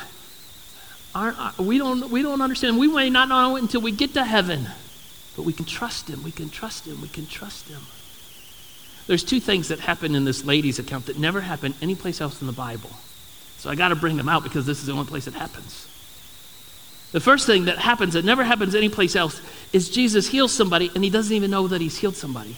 aren't 1.13 1.57
we, 1.57 1.77
don't, 1.77 2.09
we 2.09 2.21
don't 2.21 2.41
understand. 2.41 2.77
We 2.77 2.87
may 2.87 3.09
not 3.09 3.29
know 3.29 3.55
it 3.55 3.61
until 3.61 3.81
we 3.81 3.91
get 3.91 4.13
to 4.13 4.23
heaven. 4.23 4.67
But 5.35 5.43
we 5.43 5.53
can 5.53 5.65
trust 5.65 6.09
him. 6.09 6.23
We 6.23 6.31
can 6.31 6.49
trust 6.49 6.85
him. 6.85 7.01
We 7.01 7.07
can 7.07 7.27
trust 7.27 7.67
him. 7.67 7.81
There's 9.07 9.23
two 9.23 9.39
things 9.39 9.67
that 9.67 9.79
happen 9.79 10.15
in 10.15 10.25
this 10.25 10.45
lady's 10.45 10.79
account 10.79 11.05
that 11.05 11.19
never 11.19 11.41
happen 11.41 11.75
anyplace 11.81 12.21
else 12.21 12.41
in 12.41 12.47
the 12.47 12.53
Bible. 12.53 12.89
So 13.57 13.69
I 13.69 13.75
got 13.75 13.89
to 13.89 13.95
bring 13.95 14.17
them 14.17 14.29
out 14.29 14.43
because 14.43 14.65
this 14.65 14.79
is 14.79 14.87
the 14.87 14.93
only 14.93 15.05
place 15.05 15.27
it 15.27 15.33
happens. 15.33 15.87
The 17.11 17.19
first 17.19 17.45
thing 17.45 17.65
that 17.65 17.77
happens 17.77 18.13
that 18.13 18.25
never 18.25 18.43
happens 18.43 18.75
anyplace 18.75 19.15
else 19.15 19.41
is 19.71 19.89
Jesus 19.89 20.27
heals 20.27 20.51
somebody 20.51 20.91
and 20.93 21.03
he 21.03 21.09
doesn't 21.09 21.35
even 21.35 21.51
know 21.51 21.67
that 21.67 21.81
he's 21.81 21.97
healed 21.97 22.15
somebody. 22.15 22.57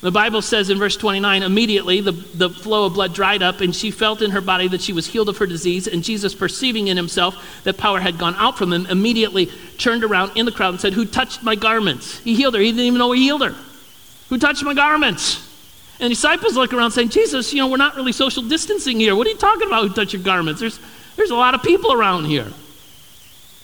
The 0.00 0.10
Bible 0.10 0.40
says 0.40 0.70
in 0.70 0.78
verse 0.78 0.96
29 0.96 1.42
immediately 1.42 2.00
the, 2.00 2.12
the 2.12 2.48
flow 2.48 2.86
of 2.86 2.94
blood 2.94 3.12
dried 3.12 3.42
up, 3.42 3.60
and 3.60 3.76
she 3.76 3.90
felt 3.90 4.22
in 4.22 4.30
her 4.30 4.40
body 4.40 4.66
that 4.68 4.80
she 4.80 4.94
was 4.94 5.06
healed 5.06 5.28
of 5.28 5.36
her 5.36 5.46
disease. 5.46 5.86
And 5.86 6.02
Jesus, 6.02 6.34
perceiving 6.34 6.88
in 6.88 6.96
himself 6.96 7.62
that 7.64 7.76
power 7.76 8.00
had 8.00 8.16
gone 8.16 8.34
out 8.36 8.56
from 8.56 8.72
him, 8.72 8.86
immediately 8.86 9.46
turned 9.76 10.02
around 10.02 10.32
in 10.36 10.46
the 10.46 10.52
crowd 10.52 10.70
and 10.70 10.80
said, 10.80 10.94
Who 10.94 11.04
touched 11.04 11.42
my 11.42 11.54
garments? 11.54 12.18
He 12.20 12.34
healed 12.34 12.54
her. 12.54 12.60
He 12.60 12.70
didn't 12.70 12.86
even 12.86 12.98
know 12.98 13.12
he 13.12 13.24
healed 13.24 13.42
her. 13.42 13.54
Who 14.30 14.38
touched 14.38 14.62
my 14.62 14.74
garments? 14.74 15.46
And 15.98 16.06
the 16.06 16.14
disciples 16.14 16.56
look 16.56 16.72
around 16.72 16.92
saying, 16.92 17.10
Jesus, 17.10 17.52
you 17.52 17.58
know, 17.58 17.66
we're 17.66 17.76
not 17.76 17.94
really 17.94 18.12
social 18.12 18.42
distancing 18.42 18.98
here. 18.98 19.14
What 19.14 19.26
are 19.26 19.30
you 19.30 19.36
talking 19.36 19.66
about 19.66 19.86
who 19.86 19.92
touched 19.92 20.14
your 20.14 20.22
garments? 20.22 20.60
There's, 20.60 20.80
there's 21.16 21.30
a 21.30 21.36
lot 21.36 21.54
of 21.54 21.62
people 21.62 21.92
around 21.92 22.24
here. 22.24 22.46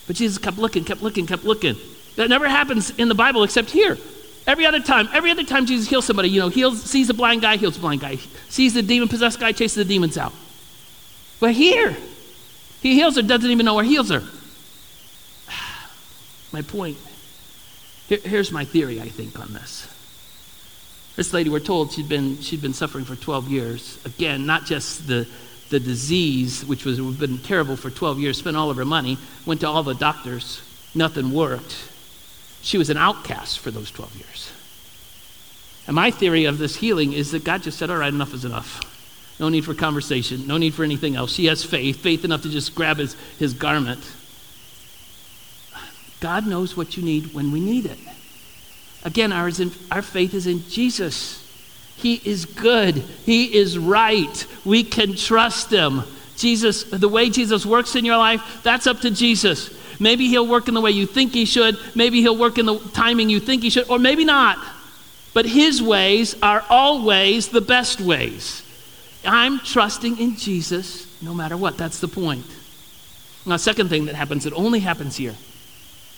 But 0.07 0.16
Jesus 0.16 0.37
kept 0.37 0.59
looking, 0.59 0.85
kept 0.85 1.02
looking, 1.02 1.26
kept 1.26 1.44
looking. 1.44 1.76
That 2.16 2.29
never 2.29 2.48
happens 2.48 2.90
in 2.90 3.09
the 3.09 3.14
Bible 3.14 3.42
except 3.42 3.70
here. 3.70 3.96
Every 4.46 4.66
other 4.66 4.81
time, 4.81 5.09
every 5.12 5.31
other 5.31 5.44
time 5.44 5.66
Jesus 5.66 5.88
heals 5.88 6.05
somebody, 6.05 6.29
you 6.29 6.40
know, 6.40 6.48
heals, 6.48 6.83
sees 6.83 7.09
a 7.09 7.14
blind 7.14 7.40
guy, 7.40 7.57
heals 7.57 7.79
a 7.79 7.81
blind 7.81 8.00
guy. 8.00 8.18
Sees 8.48 8.74
the 8.74 8.83
demon 8.83 9.09
possessed 9.09 9.40
guy, 9.40 9.52
chases 9.52 9.76
the 9.76 9.85
demons 9.85 10.18
out. 10.18 10.35
But 11.40 11.52
here, 11.52 11.96
he 12.83 12.94
heals 12.94 13.16
her, 13.16 13.22
doesn't 13.22 13.50
even 13.50 13.64
know 13.64 13.74
where 13.74 13.85
he 13.85 13.90
heals 13.90 14.11
her. 14.11 14.22
my 16.52 16.62
point. 16.62 16.98
Here, 18.09 18.20
here's 18.22 18.52
my 18.52 18.64
theory, 18.64 19.00
I 19.00 19.09
think, 19.09 19.40
on 19.40 19.52
this. 19.52 19.88
This 21.16 21.33
lady, 21.33 21.50
we're 21.50 21.61
told 21.61 21.92
she'd 21.92 22.09
been, 22.09 22.40
she'd 22.40 22.62
been 22.62 22.74
suffering 22.74 23.05
for 23.05 23.16
12 23.16 23.48
years. 23.48 23.98
Again, 24.05 24.46
not 24.46 24.66
just 24.66 25.07
the, 25.07 25.26
the 25.70 25.81
disease, 25.81 26.64
which 26.64 26.85
was 26.85 27.00
been 27.16 27.38
terrible 27.38 27.76
for 27.76 27.90
12 27.90 28.20
years, 28.20 28.38
spent 28.38 28.57
all 28.57 28.70
of 28.70 28.76
her 28.76 28.85
money, 28.85 29.18
went 29.46 29.61
to 29.62 29.68
all 29.68 29.83
the 29.83 29.94
doctors, 29.94 30.62
nothing 30.94 31.33
worked 31.33 31.74
she 32.66 32.79
was 32.79 32.90
an 32.90 32.96
outcast 32.96 33.61
for 33.61 33.70
those 33.70 33.92
12 33.92 34.16
years. 34.16 34.52
And 35.87 35.94
my 35.94 36.11
theory 36.11 36.46
of 36.46 36.59
this 36.59 36.74
healing 36.74 37.12
is 37.12 37.31
that 37.31 37.44
God 37.44 37.62
just 37.62 37.79
said, 37.79 37.90
All 37.90 37.96
right, 37.96 38.12
enough 38.12 38.35
is 38.35 38.44
enough. 38.44 38.81
No 39.38 39.48
need 39.48 39.64
for 39.64 39.72
conversation, 39.72 40.48
no 40.48 40.57
need 40.57 40.74
for 40.74 40.83
anything 40.83 41.14
else. 41.14 41.33
She 41.33 41.46
has 41.46 41.62
faith, 41.64 42.00
faith 42.00 42.24
enough 42.24 42.42
to 42.42 42.48
just 42.48 42.74
grab 42.74 42.96
his, 42.96 43.14
his 43.38 43.55
garment. 43.55 44.00
God 46.18 46.46
knows 46.46 46.76
what 46.76 46.96
you 46.96 47.05
need 47.05 47.35
when 47.35 47.52
we 47.52 47.61
need 47.61 47.87
it. 47.87 47.98
Again, 49.07 49.31
our, 49.33 49.49
in, 49.49 49.71
our 49.88 50.03
faith 50.03 50.35
is 50.35 50.49
in 50.49 50.69
Jesus. 50.69 51.40
He 51.97 52.21
is 52.25 52.45
good, 52.45 52.97
He 52.97 53.55
is 53.57 53.79
right. 53.79 54.47
We 54.64 54.83
can 54.83 55.14
trust 55.14 55.71
Him. 55.71 56.03
Jesus, 56.37 56.83
the 56.83 57.09
way 57.09 57.31
Jesus 57.31 57.64
works 57.64 57.95
in 57.95 58.05
your 58.05 58.19
life, 58.19 58.61
that's 58.64 58.88
up 58.88 59.01
to 59.03 59.11
Jesus. 59.11 59.71
Maybe 60.01 60.27
he'll 60.27 60.47
work 60.47 60.69
in 60.69 60.75
the 60.75 60.81
way 60.83 60.90
you 60.90 61.07
think 61.07 61.33
he 61.33 61.47
should. 61.47 61.79
Maybe 61.95 62.21
he'll 62.21 62.37
work 62.37 62.59
in 62.59 62.66
the 62.66 62.79
timing 62.92 63.31
you 63.31 63.40
think 63.40 63.62
he 63.62 63.71
should, 63.71 63.88
or 63.88 63.99
maybe 63.99 64.27
not. 64.27 64.59
But 65.33 65.47
his 65.47 65.83
ways 65.83 66.35
are 66.42 66.62
always 66.69 67.49
the 67.49 67.62
best 67.62 68.03
ways. 68.03 68.62
I'm 69.25 69.61
trusting 69.61 70.19
in 70.19 70.37
Jesus 70.37 71.07
no 71.23 71.33
matter 71.33 71.57
what. 71.57 71.79
That's 71.79 72.01
the 72.01 72.09
point. 72.09 72.45
Now, 73.47 73.57
second 73.57 73.88
thing 73.88 74.07
that 74.07 74.14
happens, 74.14 74.45
it 74.45 74.53
only 74.53 74.81
happens 74.81 75.16
here. 75.16 75.37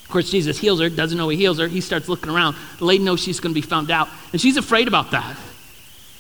Of 0.08 0.12
course, 0.12 0.30
Jesus 0.30 0.56
heals 0.56 0.80
her, 0.80 0.88
doesn't 0.88 1.18
know 1.18 1.28
he 1.28 1.36
heals 1.36 1.58
her. 1.58 1.68
He 1.68 1.82
starts 1.82 2.08
looking 2.08 2.32
around. 2.32 2.56
The 2.78 2.86
lady 2.86 3.04
knows 3.04 3.20
she's 3.20 3.40
going 3.40 3.54
to 3.54 3.60
be 3.60 3.66
found 3.66 3.90
out, 3.90 4.08
and 4.32 4.40
she's 4.40 4.56
afraid 4.56 4.88
about 4.88 5.10
that. 5.10 5.36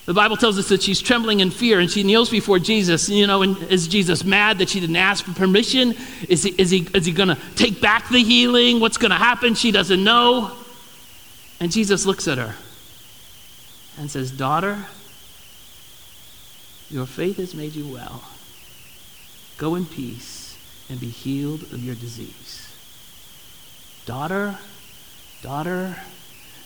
The 0.04 0.12
Bible 0.12 0.36
tells 0.36 0.58
us 0.58 0.68
that 0.68 0.82
she's 0.82 1.00
trembling 1.00 1.40
in 1.40 1.50
fear 1.50 1.80
and 1.80 1.90
she 1.90 2.02
kneels 2.02 2.28
before 2.28 2.58
Jesus. 2.58 3.08
You 3.08 3.26
know, 3.26 3.40
and 3.40 3.56
is 3.64 3.88
Jesus 3.88 4.24
mad 4.24 4.58
that 4.58 4.68
she 4.68 4.78
didn't 4.78 4.96
ask 4.96 5.24
for 5.24 5.32
permission? 5.32 5.94
Is 6.28 6.42
he, 6.42 6.50
is 6.58 6.70
he, 6.70 6.86
is 6.94 7.06
he 7.06 7.12
going 7.12 7.28
to 7.30 7.38
take 7.56 7.80
back 7.80 8.10
the 8.10 8.22
healing? 8.22 8.78
What's 8.78 8.98
going 8.98 9.10
to 9.10 9.16
happen? 9.16 9.54
She 9.54 9.70
doesn't 9.70 10.04
know. 10.04 10.52
And 11.60 11.72
Jesus 11.72 12.04
looks 12.04 12.28
at 12.28 12.36
her 12.36 12.54
and 13.98 14.10
says, 14.10 14.30
Daughter, 14.30 14.84
your 16.90 17.06
faith 17.06 17.38
has 17.38 17.54
made 17.54 17.74
you 17.74 17.90
well. 17.90 18.22
Go 19.56 19.74
in 19.74 19.86
peace 19.86 20.58
and 20.90 21.00
be 21.00 21.08
healed 21.08 21.62
of 21.64 21.82
your 21.82 21.94
disease. 21.94 22.67
Daughter, 24.08 24.56
daughter, 25.42 25.94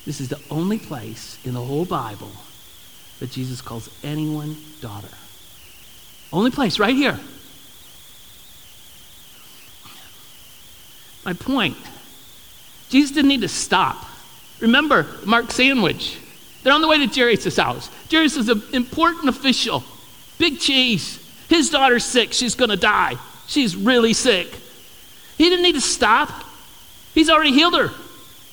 this 0.06 0.20
is 0.20 0.28
the 0.28 0.38
only 0.48 0.78
place 0.78 1.38
in 1.44 1.54
the 1.54 1.60
whole 1.60 1.84
Bible 1.84 2.30
that 3.18 3.32
Jesus 3.32 3.60
calls 3.60 3.90
anyone 4.04 4.56
daughter. 4.80 5.08
Only 6.32 6.52
place, 6.52 6.78
right 6.78 6.94
here. 6.94 7.18
My 11.24 11.32
point 11.32 11.76
Jesus 12.90 13.10
didn't 13.10 13.30
need 13.30 13.40
to 13.40 13.48
stop. 13.48 14.06
Remember 14.60 15.08
Mark 15.24 15.50
Sandwich. 15.50 16.18
They're 16.62 16.72
on 16.72 16.80
the 16.80 16.86
way 16.86 17.04
to 17.04 17.12
Jairus' 17.12 17.56
house. 17.56 17.90
Jairus 18.08 18.36
is 18.36 18.50
an 18.50 18.62
important 18.72 19.28
official. 19.28 19.82
Big 20.38 20.60
cheese. 20.60 21.18
His 21.48 21.70
daughter's 21.70 22.04
sick. 22.04 22.32
She's 22.32 22.54
going 22.54 22.70
to 22.70 22.76
die. 22.76 23.16
She's 23.48 23.74
really 23.74 24.12
sick. 24.12 24.46
He 25.36 25.50
didn't 25.50 25.64
need 25.64 25.74
to 25.74 25.80
stop. 25.80 26.51
He's 27.14 27.28
already 27.28 27.52
healed 27.52 27.74
her. 27.74 27.90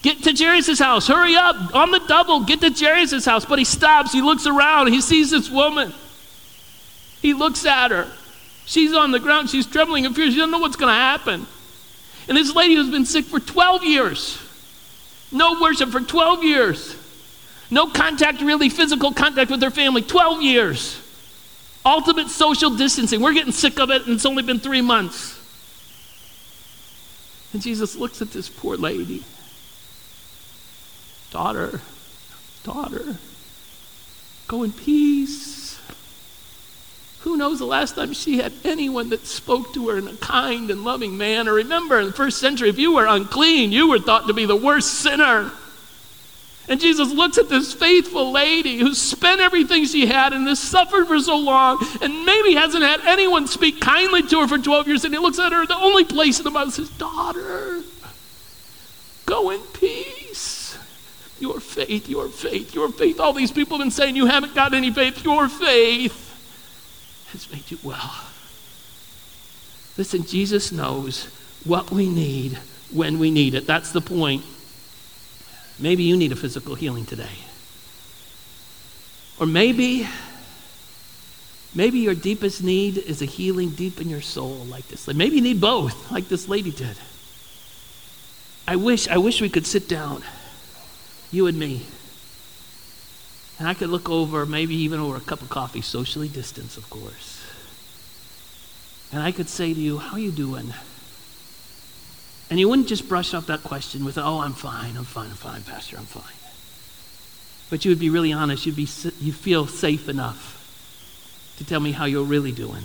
Get 0.02 0.24
to 0.24 0.34
Jairus' 0.34 0.80
house. 0.80 1.08
Hurry 1.08 1.36
up. 1.36 1.76
On 1.76 1.92
the 1.92 2.00
double. 2.00 2.42
Get 2.46 2.62
to 2.62 2.72
Jairus' 2.72 3.26
house. 3.26 3.46
But 3.46 3.60
he 3.60 3.66
stops. 3.66 4.12
He 4.12 4.22
looks 4.22 4.48
around. 4.48 4.88
He 4.88 5.02
sees 5.02 5.32
this 5.32 5.50
woman. 5.50 5.94
He 7.22 7.34
looks 7.34 7.66
at 7.66 7.92
her. 7.92 8.08
She's 8.66 8.94
on 8.94 9.12
the 9.12 9.20
ground. 9.20 9.50
She's 9.50 9.66
trembling 9.66 10.06
in 10.06 10.14
fear. 10.14 10.30
She 10.30 10.38
doesn't 10.38 10.52
know 10.52 10.60
what's 10.60 10.76
going 10.78 10.94
to 10.94 11.00
happen. 11.00 11.48
And 12.28 12.38
this 12.38 12.56
lady 12.56 12.76
who's 12.76 12.90
been 12.90 13.06
sick 13.06 13.26
for 13.26 13.40
12 13.40 13.84
years. 13.84 14.40
No 15.32 15.60
worship 15.60 15.90
for 15.90 16.02
12 16.02 16.44
years. 16.44 16.96
No 17.72 17.88
contact, 17.88 18.42
really 18.42 18.70
physical 18.70 19.12
contact 19.12 19.52
with 19.52 19.62
her 19.62 19.72
family. 19.72 20.02
12 20.02 20.42
years. 20.42 21.00
Ultimate 21.86 22.30
social 22.30 22.76
distancing. 22.76 23.22
We're 23.22 23.34
getting 23.34 23.52
sick 23.52 23.80
of 23.80 23.90
it, 23.90 24.04
and 24.06 24.16
it's 24.16 24.26
only 24.26 24.44
been 24.44 24.60
three 24.60 24.82
months. 24.82 25.39
And 27.54 27.62
Jesus 27.62 27.96
looks 27.96 28.22
at 28.22 28.32
this 28.32 28.50
poor 28.50 28.78
lady. 28.78 29.24
Daughter, 31.32 31.82
daughter, 32.64 33.18
go 34.48 34.64
in 34.64 34.72
peace. 34.72 35.80
Who 37.22 37.38
knows 37.38 37.60
the 37.60 37.66
last 37.66 37.96
time 37.96 38.14
she 38.14 38.38
had 38.38 38.54
anyone 38.64 39.10
that 39.10 39.28
spoke 39.28 39.74
to 39.74 39.90
her 39.90 39.98
in 39.98 40.08
a 40.08 40.16
kind 40.16 40.72
and 40.72 40.84
loving 40.84 41.18
manner? 41.18 41.54
Remember, 41.54 42.00
in 42.00 42.08
the 42.08 42.14
first 42.14 42.40
century, 42.40 42.70
if 42.70 42.80
you 42.80 42.96
were 42.96 43.06
unclean, 43.06 43.72
you 43.72 43.90
were 43.90 44.00
thought 44.00 44.28
to 44.28 44.34
be 44.34 44.46
the 44.46 44.56
worst 44.56 44.96
sinner. 44.96 45.52
And 46.70 46.80
Jesus 46.80 47.12
looks 47.12 47.40
at 47.40 47.50
this 47.50 47.74
faithful 47.74 48.32
lady 48.32 48.78
who 48.78 48.94
spent 48.94 49.42
everything 49.42 49.86
she 49.86 50.06
had 50.06 50.34
and 50.34 50.48
has 50.48 50.60
suffered 50.60 51.08
for 51.08 51.20
so 51.20 51.36
long 51.36 51.84
and 52.00 52.26
maybe 52.26 52.54
hasn't 52.54 52.84
had 52.84 53.02
anyone 53.08 53.48
speak 53.48 53.82
kindly 53.82 54.22
to 54.22 54.42
her 54.42 54.48
for 54.48 54.60
12 54.60 54.88
years. 54.88 55.04
And 55.04 55.12
he 55.12 55.20
looks 55.20 55.40
at 55.40 55.52
her, 55.52 55.66
the 55.66 55.76
only 55.76 56.06
place 56.06 56.38
in 56.38 56.44
the 56.44 56.52
Bible 56.52 56.70
says, 56.70 56.90
Daughter, 56.92 57.82
go 59.26 59.50
in 59.50 59.62
peace. 59.74 60.78
Your 61.40 61.60
faith, 61.60 62.08
your 62.08 62.30
faith, 62.30 62.76
your 62.76 62.90
faith. 62.90 63.20
All 63.20 63.34
these 63.34 63.52
people 63.52 63.78
have 63.78 63.86
been 63.86 63.92
saying 63.92 64.16
you 64.16 64.28
haven't 64.28 64.54
got 64.54 64.76
any 64.76 64.92
faith. 64.92 65.24
Your 65.24 65.50
faith 65.50 66.28
has 67.32 67.52
made 67.52 67.72
you 67.72 67.80
well. 67.82 68.26
Listen, 69.98 70.24
Jesus 70.24 70.72
knows 70.72 71.26
what 71.64 71.90
we 71.90 72.08
need 72.08 72.60
when 72.92 73.18
we 73.18 73.32
need 73.32 73.56
it. 73.56 73.66
That's 73.66 73.92
the 73.92 74.02
point. 74.02 74.44
Maybe 75.80 76.04
you 76.04 76.18
need 76.18 76.32
a 76.32 76.36
physical 76.36 76.76
healing 76.76 77.06
today. 77.06 77.38
Or 79.40 79.46
maybe 79.46 80.08
maybe 81.74 82.00
your 82.00 82.16
deepest 82.16 82.64
need 82.64 82.98
is 82.98 83.22
a 83.22 83.26
healing 83.26 83.70
deep 83.70 84.02
in 84.02 84.10
your 84.10 84.22
soul 84.22 84.66
like 84.66 84.88
this. 84.88 85.08
Maybe 85.08 85.38
you 85.38 85.42
need 85.42 85.62
both 85.62 86.12
like 86.12 86.28
this 86.28 86.50
lady 86.50 86.72
did. 86.72 86.98
I 88.68 88.76
wish 88.76 89.08
I 89.08 89.18
wish 89.18 89.42
we 89.42 89.50
could 89.50 89.66
sit 89.66 89.88
down 89.88 90.24
you 91.32 91.48
and 91.48 91.58
me. 91.58 91.86
And 93.58 93.68
I 93.68 93.74
could 93.74 93.90
look 93.90 94.10
over, 94.10 94.46
maybe 94.46 94.76
even 94.76 95.00
over 95.00 95.18
a 95.18 95.22
cup 95.22 95.42
of 95.42 95.50
coffee, 95.50 95.82
socially 95.82 96.30
distanced, 96.30 96.78
of 96.78 96.90
course. 96.90 97.44
And 99.12 99.22
I 99.22 99.32
could 99.32 99.50
say 99.50 99.74
to 99.74 99.80
you, 99.80 99.98
How 99.98 100.14
are 100.14 100.20
you 100.20 100.32
doing? 100.32 100.74
And 102.50 102.60
you 102.60 102.68
wouldn't 102.68 102.88
just 102.88 103.08
brush 103.08 103.34
off 103.34 103.46
that 103.48 103.64
question 103.64 104.04
with, 104.04 104.18
oh, 104.18 104.40
I'm 104.40 104.54
fine, 104.54 104.98
I'm 104.98 105.04
fine, 105.04 105.30
I'm 105.30 105.36
fine, 105.36 105.62
Pastor, 105.64 105.98
I'm 105.98 106.06
fine. 106.06 106.24
But 107.70 107.86
you 107.86 107.92
would 107.92 108.00
be 108.00 108.10
really 108.10 108.34
honest. 108.34 108.66
You'd 108.66 108.76
be, 108.76 108.88
you 109.22 109.32
feel 109.32 109.68
safe 109.68 110.10
enough 110.10 110.56
to 111.58 111.66
tell 111.66 111.80
me 111.80 111.92
how 111.92 112.06
you're 112.06 112.24
really 112.24 112.52
doing. 112.52 112.84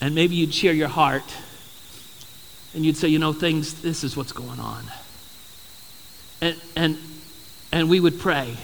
And 0.00 0.14
maybe 0.14 0.34
you'd 0.34 0.52
share 0.52 0.72
your 0.72 0.88
heart 0.88 1.34
and 2.74 2.84
you'd 2.84 2.96
say, 2.96 3.08
you 3.08 3.18
know, 3.18 3.32
things, 3.32 3.80
this 3.80 4.04
is 4.04 4.16
what's 4.16 4.32
going 4.32 4.60
on. 4.60 4.84
And, 6.42 6.56
and, 6.76 6.98
and 7.72 7.88
we 7.88 8.00
would 8.00 8.20
pray. 8.20 8.56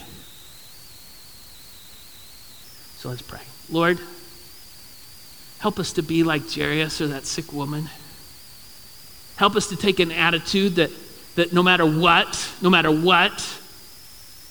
So 2.99 3.09
let's 3.09 3.23
pray. 3.23 3.41
Lord, 3.71 3.99
help 5.59 5.79
us 5.79 5.93
to 5.95 6.03
be 6.03 6.23
like 6.23 6.51
Jairus 6.51 7.01
or 7.01 7.09
that 7.09 7.27
sick 7.27 7.53
woman. 7.53 7.89
Help 9.37 9.55
us 9.55 9.69
to 9.69 9.77
take 9.77 10.01
an 10.01 10.11
attitude 10.11 10.77
that, 10.77 10.91
that 11.35 11.53
no 11.53 11.63
matter 11.63 11.85
what, 11.85 12.53
no 12.63 12.71
matter 12.71 12.91
what, 12.91 13.61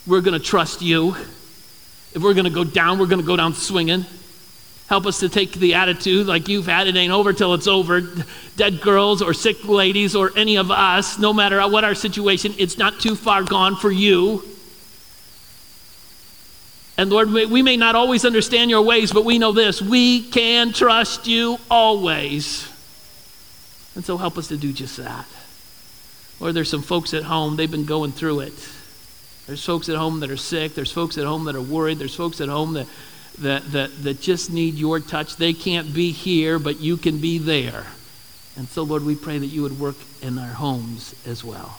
we're 0.06 0.22
going 0.22 0.40
to 0.40 0.46
trust 0.46 0.82
you. 0.82 1.16
If 2.14 2.22
we're 2.22 2.34
going 2.34 2.46
to 2.46 2.52
go 2.52 2.64
down, 2.64 3.00
we're 3.00 3.08
going 3.08 3.22
to 3.22 3.28
go 3.28 3.36
down 3.36 3.54
swinging. 3.54 4.06
Help 4.88 5.08
us 5.08 5.20
to 5.22 5.30
take 5.30 5.54
the 5.54 5.74
attitude 5.74 6.28
like 6.28 6.48
you've 6.48 6.68
had, 6.68 6.88
it 6.88 6.96
ain't 6.96 7.12
over 7.12 7.34
till 7.34 7.56
it's 7.56 7.66
over. 7.66 8.02
Dead 8.56 8.82
girls 8.82 9.24
or 9.24 9.34
sick 9.34 9.66
ladies 9.68 10.16
or 10.16 10.32
any 10.36 10.58
of 10.58 10.70
us, 10.70 11.18
no 11.18 11.34
matter 11.34 11.60
what 11.68 11.84
our 11.84 11.96
situation, 11.96 12.54
it's 12.60 12.78
not 12.78 13.00
too 13.00 13.16
far 13.16 13.42
gone 13.42 13.76
for 13.76 13.92
you. 13.92 14.44
And 16.98 17.10
Lord, 17.10 17.32
we 17.32 17.62
may 17.64 17.76
not 17.76 17.96
always 17.96 18.24
understand 18.24 18.70
your 18.70 18.84
ways, 18.84 19.12
but 19.12 19.26
we 19.26 19.40
know 19.40 19.52
this 19.52 19.82
we 19.82 20.22
can 20.22 20.72
trust 20.72 21.26
you 21.26 21.58
always. 21.70 22.72
And 23.96 24.04
so 24.04 24.18
help 24.18 24.38
us 24.38 24.50
to 24.50 24.58
do 24.58 24.74
just 24.74 24.98
that. 24.98 25.26
Or 26.40 26.52
there's 26.52 26.70
some 26.70 26.82
folks 26.82 27.14
at 27.14 27.24
home, 27.24 27.56
they've 27.56 27.72
been 27.72 27.86
going 27.86 28.12
through 28.12 28.42
it. 28.42 28.70
There's 29.48 29.64
folks 29.64 29.90
at 29.90 29.96
home 29.96 30.22
that 30.22 30.32
are 30.32 30.38
sick. 30.38 30.74
There's 30.74 30.92
folks 30.92 31.18
at 31.18 31.26
home 31.26 31.46
that 31.46 31.56
are 31.56 31.62
worried. 31.62 32.00
There's 32.00 32.16
folks 32.16 32.42
at 32.42 32.50
home 32.50 32.74
that, 32.74 32.88
that, 33.40 33.72
that, 33.74 34.04
that 34.04 34.20
just 34.20 34.52
need 34.52 34.74
your 34.74 35.00
touch. 35.00 35.36
They 35.36 35.54
can't 35.54 35.94
be 35.94 36.12
here, 36.12 36.58
but 36.58 36.80
you 36.80 36.98
can 36.98 37.20
be 37.20 37.38
there. 37.38 37.86
And 38.58 38.68
so, 38.68 38.84
Lord, 38.84 39.04
we 39.04 39.16
pray 39.16 39.38
that 39.38 39.48
you 39.48 39.62
would 39.62 39.80
work 39.80 39.98
in 40.22 40.40
our 40.40 40.54
homes 40.54 41.14
as 41.28 41.44
well. 41.44 41.78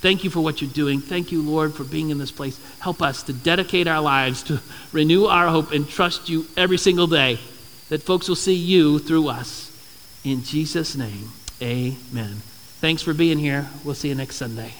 Thank 0.00 0.22
you 0.22 0.30
for 0.30 0.40
what 0.40 0.60
you're 0.60 0.70
doing. 0.70 1.00
Thank 1.00 1.32
you, 1.32 1.42
Lord, 1.42 1.74
for 1.74 1.82
being 1.82 2.10
in 2.10 2.18
this 2.18 2.30
place. 2.30 2.60
Help 2.78 3.02
us 3.02 3.22
to 3.24 3.32
dedicate 3.32 3.88
our 3.88 4.00
lives 4.00 4.42
to 4.44 4.60
renew 4.92 5.24
our 5.24 5.48
hope 5.48 5.72
and 5.72 5.88
trust 5.88 6.28
you 6.28 6.46
every 6.56 6.78
single 6.78 7.06
day, 7.06 7.38
that 7.88 8.02
folks 8.02 8.28
will 8.28 8.36
see 8.36 8.54
you 8.54 8.98
through 8.98 9.28
us. 9.28 9.72
In 10.24 10.42
Jesus' 10.44 10.94
name. 10.94 11.30
Amen. 11.60 12.36
Thanks 12.80 13.02
for 13.02 13.12
being 13.12 13.38
here. 13.38 13.68
We'll 13.84 13.94
see 13.94 14.08
you 14.08 14.14
next 14.14 14.36
Sunday. 14.36 14.72